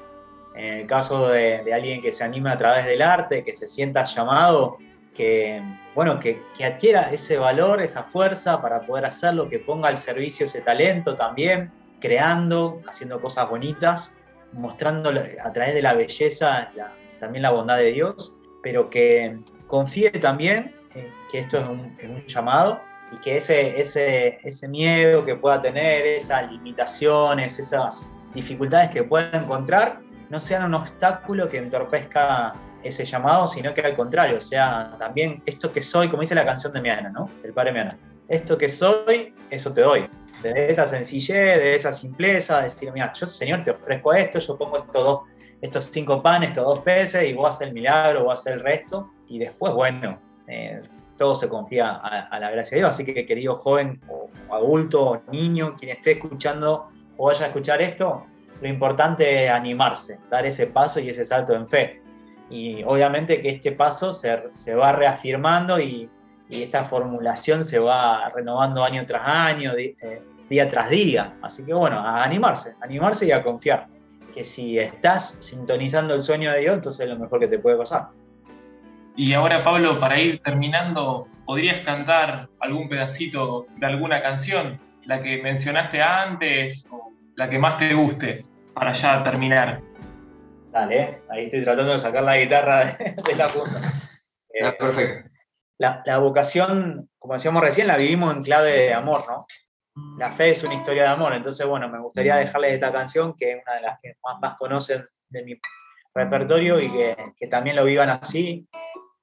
En 0.55 0.73
el 0.79 0.87
caso 0.87 1.27
de, 1.27 1.63
de 1.63 1.73
alguien 1.73 2.01
que 2.01 2.11
se 2.11 2.23
anime 2.23 2.49
a 2.49 2.57
través 2.57 2.85
del 2.85 3.01
arte, 3.01 3.43
que 3.43 3.53
se 3.53 3.67
sienta 3.67 4.05
llamado, 4.05 4.77
que, 5.13 5.61
bueno, 5.93 6.19
que, 6.19 6.43
que, 6.57 6.65
adquiera 6.65 7.09
ese 7.11 7.37
valor, 7.37 7.81
esa 7.81 8.03
fuerza 8.03 8.61
para 8.61 8.81
poder 8.81 9.05
hacerlo, 9.05 9.49
que 9.49 9.59
ponga 9.59 9.89
al 9.89 9.97
servicio 9.97 10.45
ese 10.45 10.61
talento 10.61 11.15
también, 11.15 11.71
creando, 11.99 12.81
haciendo 12.87 13.19
cosas 13.19 13.49
bonitas, 13.49 14.17
mostrando 14.53 15.09
a 15.09 15.53
través 15.53 15.73
de 15.73 15.81
la 15.81 15.93
belleza 15.93 16.71
también 17.19 17.41
la 17.41 17.51
bondad 17.51 17.77
de 17.77 17.91
Dios, 17.91 18.39
pero 18.61 18.89
que 18.89 19.39
confíe 19.67 20.11
también 20.11 20.75
que 21.31 21.39
esto 21.39 21.57
es 21.57 21.67
un, 21.67 21.93
es 21.97 22.03
un 22.03 22.25
llamado 22.25 22.81
y 23.11 23.17
que 23.17 23.37
ese, 23.37 23.79
ese, 23.79 24.39
ese 24.43 24.67
miedo 24.67 25.25
que 25.25 25.35
pueda 25.35 25.61
tener, 25.61 26.05
esas 26.05 26.51
limitaciones, 26.51 27.59
esas 27.59 28.11
dificultades 28.33 28.89
que 28.89 29.03
pueda 29.03 29.31
encontrar, 29.37 30.01
no 30.29 30.39
sean 30.39 30.65
un 30.65 30.73
obstáculo 30.75 31.47
que 31.47 31.57
entorpezca 31.57 32.53
ese 32.83 33.05
llamado, 33.05 33.47
sino 33.47 33.73
que 33.73 33.81
al 33.81 33.95
contrario, 33.95 34.37
o 34.37 34.41
sea, 34.41 34.95
también 34.99 35.41
esto 35.45 35.71
que 35.71 35.81
soy, 35.81 36.09
como 36.09 36.21
dice 36.21 36.35
la 36.35 36.45
canción 36.45 36.73
de 36.73 36.81
Miana, 36.81 37.09
¿no? 37.09 37.29
El 37.43 37.53
padre 37.53 37.71
Miana. 37.71 37.97
Esto 38.27 38.57
que 38.57 38.67
soy, 38.67 39.33
eso 39.49 39.71
te 39.71 39.81
doy. 39.81 40.09
De 40.41 40.69
esa 40.69 40.85
sencillez, 40.85 41.57
de 41.57 41.75
esa 41.75 41.91
simpleza, 41.91 42.61
decir, 42.61 42.91
mira, 42.91 43.11
yo, 43.13 43.25
Señor, 43.25 43.63
te 43.63 43.71
ofrezco 43.71 44.13
esto, 44.13 44.39
yo 44.39 44.57
pongo 44.57 44.77
estos, 44.77 45.03
dos, 45.03 45.19
estos 45.61 45.85
cinco 45.85 46.21
panes, 46.21 46.49
estos 46.49 46.65
dos 46.65 46.79
peces, 46.79 47.29
y 47.29 47.33
vos 47.33 47.55
haces 47.55 47.67
el 47.67 47.73
milagro, 47.73 48.25
vos 48.25 48.39
haces 48.39 48.53
el 48.53 48.59
resto, 48.59 49.11
y 49.27 49.39
después, 49.39 49.73
bueno, 49.73 50.19
eh, 50.47 50.81
todo 51.17 51.35
se 51.35 51.49
confía 51.49 51.91
a, 51.91 52.39
la 52.39 52.51
gracia 52.51 52.75
de 52.75 52.81
Dios. 52.81 52.89
Así 52.89 53.05
que, 53.05 53.25
querido 53.25 53.55
joven, 53.55 54.01
o 54.09 54.29
adulto, 54.53 55.03
o 55.03 55.21
niño, 55.31 55.75
quien 55.77 55.91
esté 55.91 56.13
escuchando 56.13 56.89
o 57.17 57.27
vaya 57.27 57.45
a 57.45 57.47
escuchar 57.47 57.81
esto, 57.81 58.25
lo 58.61 58.67
importante 58.67 59.45
es 59.45 59.49
animarse, 59.49 60.19
dar 60.29 60.45
ese 60.45 60.67
paso 60.67 60.99
y 60.99 61.09
ese 61.09 61.25
salto 61.25 61.53
en 61.53 61.67
fe 61.67 62.05
y 62.49 62.83
obviamente 62.83 63.41
que 63.41 63.49
este 63.49 63.71
paso 63.71 64.11
se, 64.11 64.75
va 64.75 64.91
reafirmando 64.91 65.79
y, 65.79 66.09
esta 66.47 66.85
formulación 66.85 67.63
se 67.63 67.79
va 67.79 68.29
renovando 68.29 68.83
año 68.83 69.03
tras 69.07 69.23
año, 69.25 69.71
eh, 69.75 70.21
día 70.47 70.67
tras 70.67 70.91
día. 70.91 71.35
Así 71.41 71.65
que 71.65 71.73
bueno, 71.73 71.99
a 71.99 72.23
animarse, 72.23 72.75
animarse 72.81 73.25
y 73.25 73.31
a 73.31 73.41
confiar. 73.41 73.87
Que 74.31 74.43
si 74.43 74.77
estás 74.77 75.37
sintonizando 75.39 76.13
el 76.13 76.21
sueño 76.21 76.51
de 76.51 76.59
Dios, 76.59 76.75
entonces 76.75 77.01
es 77.01 77.09
lo 77.09 77.17
mejor 77.17 77.39
que 77.39 77.47
te 77.47 77.57
puede 77.57 77.77
pasar. 77.77 78.09
Y 79.17 79.33
ahora, 79.33 79.63
Pablo, 79.63 79.97
para 79.97 80.19
ir 80.19 80.41
terminando, 80.41 81.29
¿podrías 81.45 81.79
cantar 81.85 82.49
algún 82.59 82.89
pedacito 82.89 83.65
de 83.77 83.85
alguna 83.85 84.21
canción? 84.21 84.77
La 85.05 85.21
que 85.21 85.41
mencionaste 85.41 86.01
antes 86.01 86.85
o 86.91 87.13
la 87.35 87.49
que 87.49 87.57
más 87.57 87.77
te 87.77 87.93
guste, 87.93 88.43
para 88.73 88.93
ya 88.93 89.23
terminar. 89.23 89.81
Dale, 90.69 91.21
ahí 91.29 91.45
estoy 91.45 91.63
tratando 91.63 91.93
de 91.93 91.99
sacar 91.99 92.23
la 92.23 92.37
guitarra 92.37 92.97
de, 92.97 93.35
la 93.37 93.47
punta. 93.47 93.79
Ah, 94.61 94.73
perfecto. 94.77 95.29
La, 95.77 96.01
la, 96.05 96.17
vocación, 96.17 97.09
como 97.17 97.35
decíamos 97.35 97.61
recién, 97.61 97.87
la 97.87 97.95
vivimos 97.95 98.35
en 98.35 98.43
clave 98.43 98.71
de 98.71 98.93
amor, 98.93 99.23
¿no? 99.29 99.45
La 100.17 100.29
fe 100.29 100.49
es 100.49 100.63
una 100.65 100.73
historia 100.73 101.03
de 101.03 101.09
amor, 101.09 101.33
entonces, 101.33 101.65
bueno, 101.65 101.87
me 101.87 101.99
gustaría 101.99 102.35
dejarles 102.35 102.73
esta 102.73 102.91
canción, 102.91 103.33
que 103.37 103.51
es 103.51 103.63
una 103.65 103.75
de 103.75 103.81
las 103.81 103.99
que 104.01 104.15
más, 104.21 104.41
más 104.41 104.57
conocen 104.57 105.05
de 105.29 105.43
mi 105.43 105.57
repertorio 106.13 106.81
y 106.81 106.91
que, 106.91 107.15
que, 107.37 107.47
también 107.47 107.77
lo 107.77 107.85
vivan 107.85 108.09
así. 108.09 108.67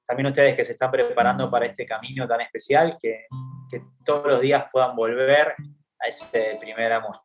También 0.05 0.27
ustedes 0.27 0.55
que 0.55 0.63
se 0.63 0.73
están 0.73 0.91
preparando 0.91 1.49
para 1.49 1.65
este 1.65 1.85
camino 1.85 2.27
tan 2.27 2.41
especial, 2.41 2.97
que, 2.99 3.25
que 3.69 3.81
todos 4.05 4.27
los 4.27 4.41
días 4.41 4.65
puedan 4.71 4.95
volver 4.95 5.55
a 5.99 6.07
ese 6.07 6.57
primer 6.59 6.93
amor. 6.93 7.19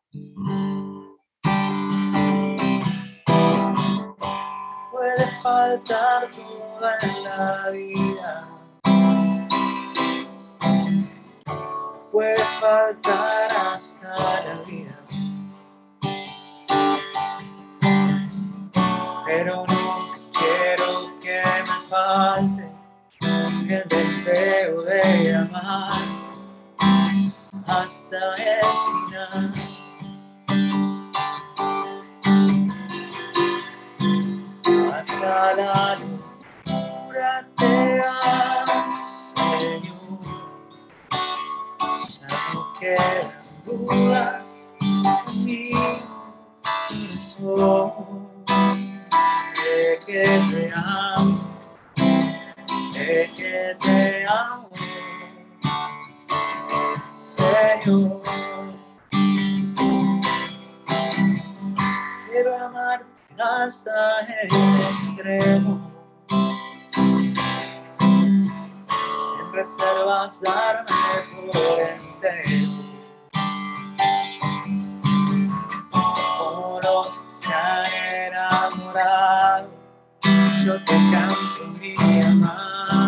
puede 4.98 5.26
faltar 5.42 6.28
toda 6.30 6.98
la 7.22 7.70
vida. 7.70 8.48
Puede 12.10 12.44
faltar 12.60 13.48
hasta 13.52 14.08
la 14.44 14.62
vida. 14.66 14.98
Pero 19.26 19.64
no 19.68 20.10
quiero 20.32 21.18
que 21.20 21.42
me 21.66 21.88
falte 21.88 22.57
deseo 24.28 24.82
de 24.82 25.34
amar 25.34 25.92
hasta 27.66 28.34
el 28.34 28.60
final. 29.08 29.52
hasta 34.92 35.54
la 35.54 35.96
locura 36.66 37.48
te 37.56 38.02
amo, 38.02 39.06
Señor. 39.06 40.20
Ya 42.20 42.28
no 42.52 42.60
quedan 42.78 43.30
dudas 43.64 44.72
en 44.80 45.44
mi 45.44 45.70
corazón 47.38 48.28
de 49.54 50.00
que 50.04 50.22
te 50.50 50.62
amo, 50.74 51.17
te 53.74 54.26
amo, 54.26 54.70
Señor. 57.12 58.22
Quiero 62.30 62.64
amarte 62.64 63.06
hasta 63.38 64.20
el 64.42 64.48
extremo. 64.96 65.90
Sin 69.18 69.52
reservas 69.52 70.40
darme 70.40 70.86
por 71.52 71.80
entero. 71.80 72.72
Como 75.90 76.80
los 76.80 77.20
que 77.20 77.30
se 77.30 77.52
han 77.52 77.86
enamorado, 78.26 79.68
yo 80.64 80.82
te 80.84 80.94
canto 81.10 81.78
mi 81.80 82.20
amado 82.22 83.07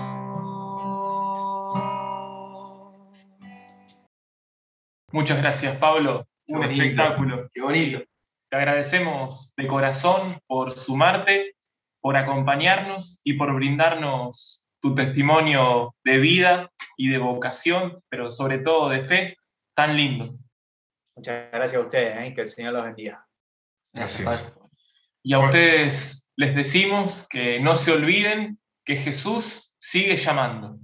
Muchas 5.11 5.41
gracias, 5.41 5.77
Pablo. 5.77 6.27
Un 6.47 6.63
espectáculo. 6.63 7.49
Qué 7.53 7.61
bonito. 7.61 8.01
Te 8.49 8.57
agradecemos 8.57 9.53
de 9.55 9.67
corazón 9.67 10.39
por 10.47 10.77
sumarte, 10.77 11.55
por 11.99 12.17
acompañarnos 12.17 13.21
y 13.23 13.33
por 13.33 13.53
brindarnos 13.53 14.65
tu 14.81 14.95
testimonio 14.95 15.95
de 16.03 16.17
vida 16.17 16.71
y 16.97 17.09
de 17.09 17.17
vocación, 17.17 18.01
pero 18.09 18.31
sobre 18.31 18.57
todo 18.59 18.89
de 18.89 19.03
fe, 19.03 19.37
tan 19.75 19.95
lindo. 19.95 20.33
Muchas 21.15 21.51
gracias 21.51 21.79
a 21.79 21.83
ustedes, 21.83 22.19
¿eh? 22.19 22.33
que 22.33 22.41
el 22.41 22.47
Señor 22.47 22.73
los 22.73 22.83
bendiga. 22.83 23.27
Gracias. 23.93 24.57
Y 25.23 25.33
a 25.33 25.39
ustedes 25.39 26.31
les 26.35 26.55
decimos 26.55 27.27
que 27.29 27.59
no 27.59 27.75
se 27.75 27.91
olviden 27.91 28.59
que 28.83 28.95
Jesús 28.95 29.75
sigue 29.77 30.17
llamando. 30.17 30.79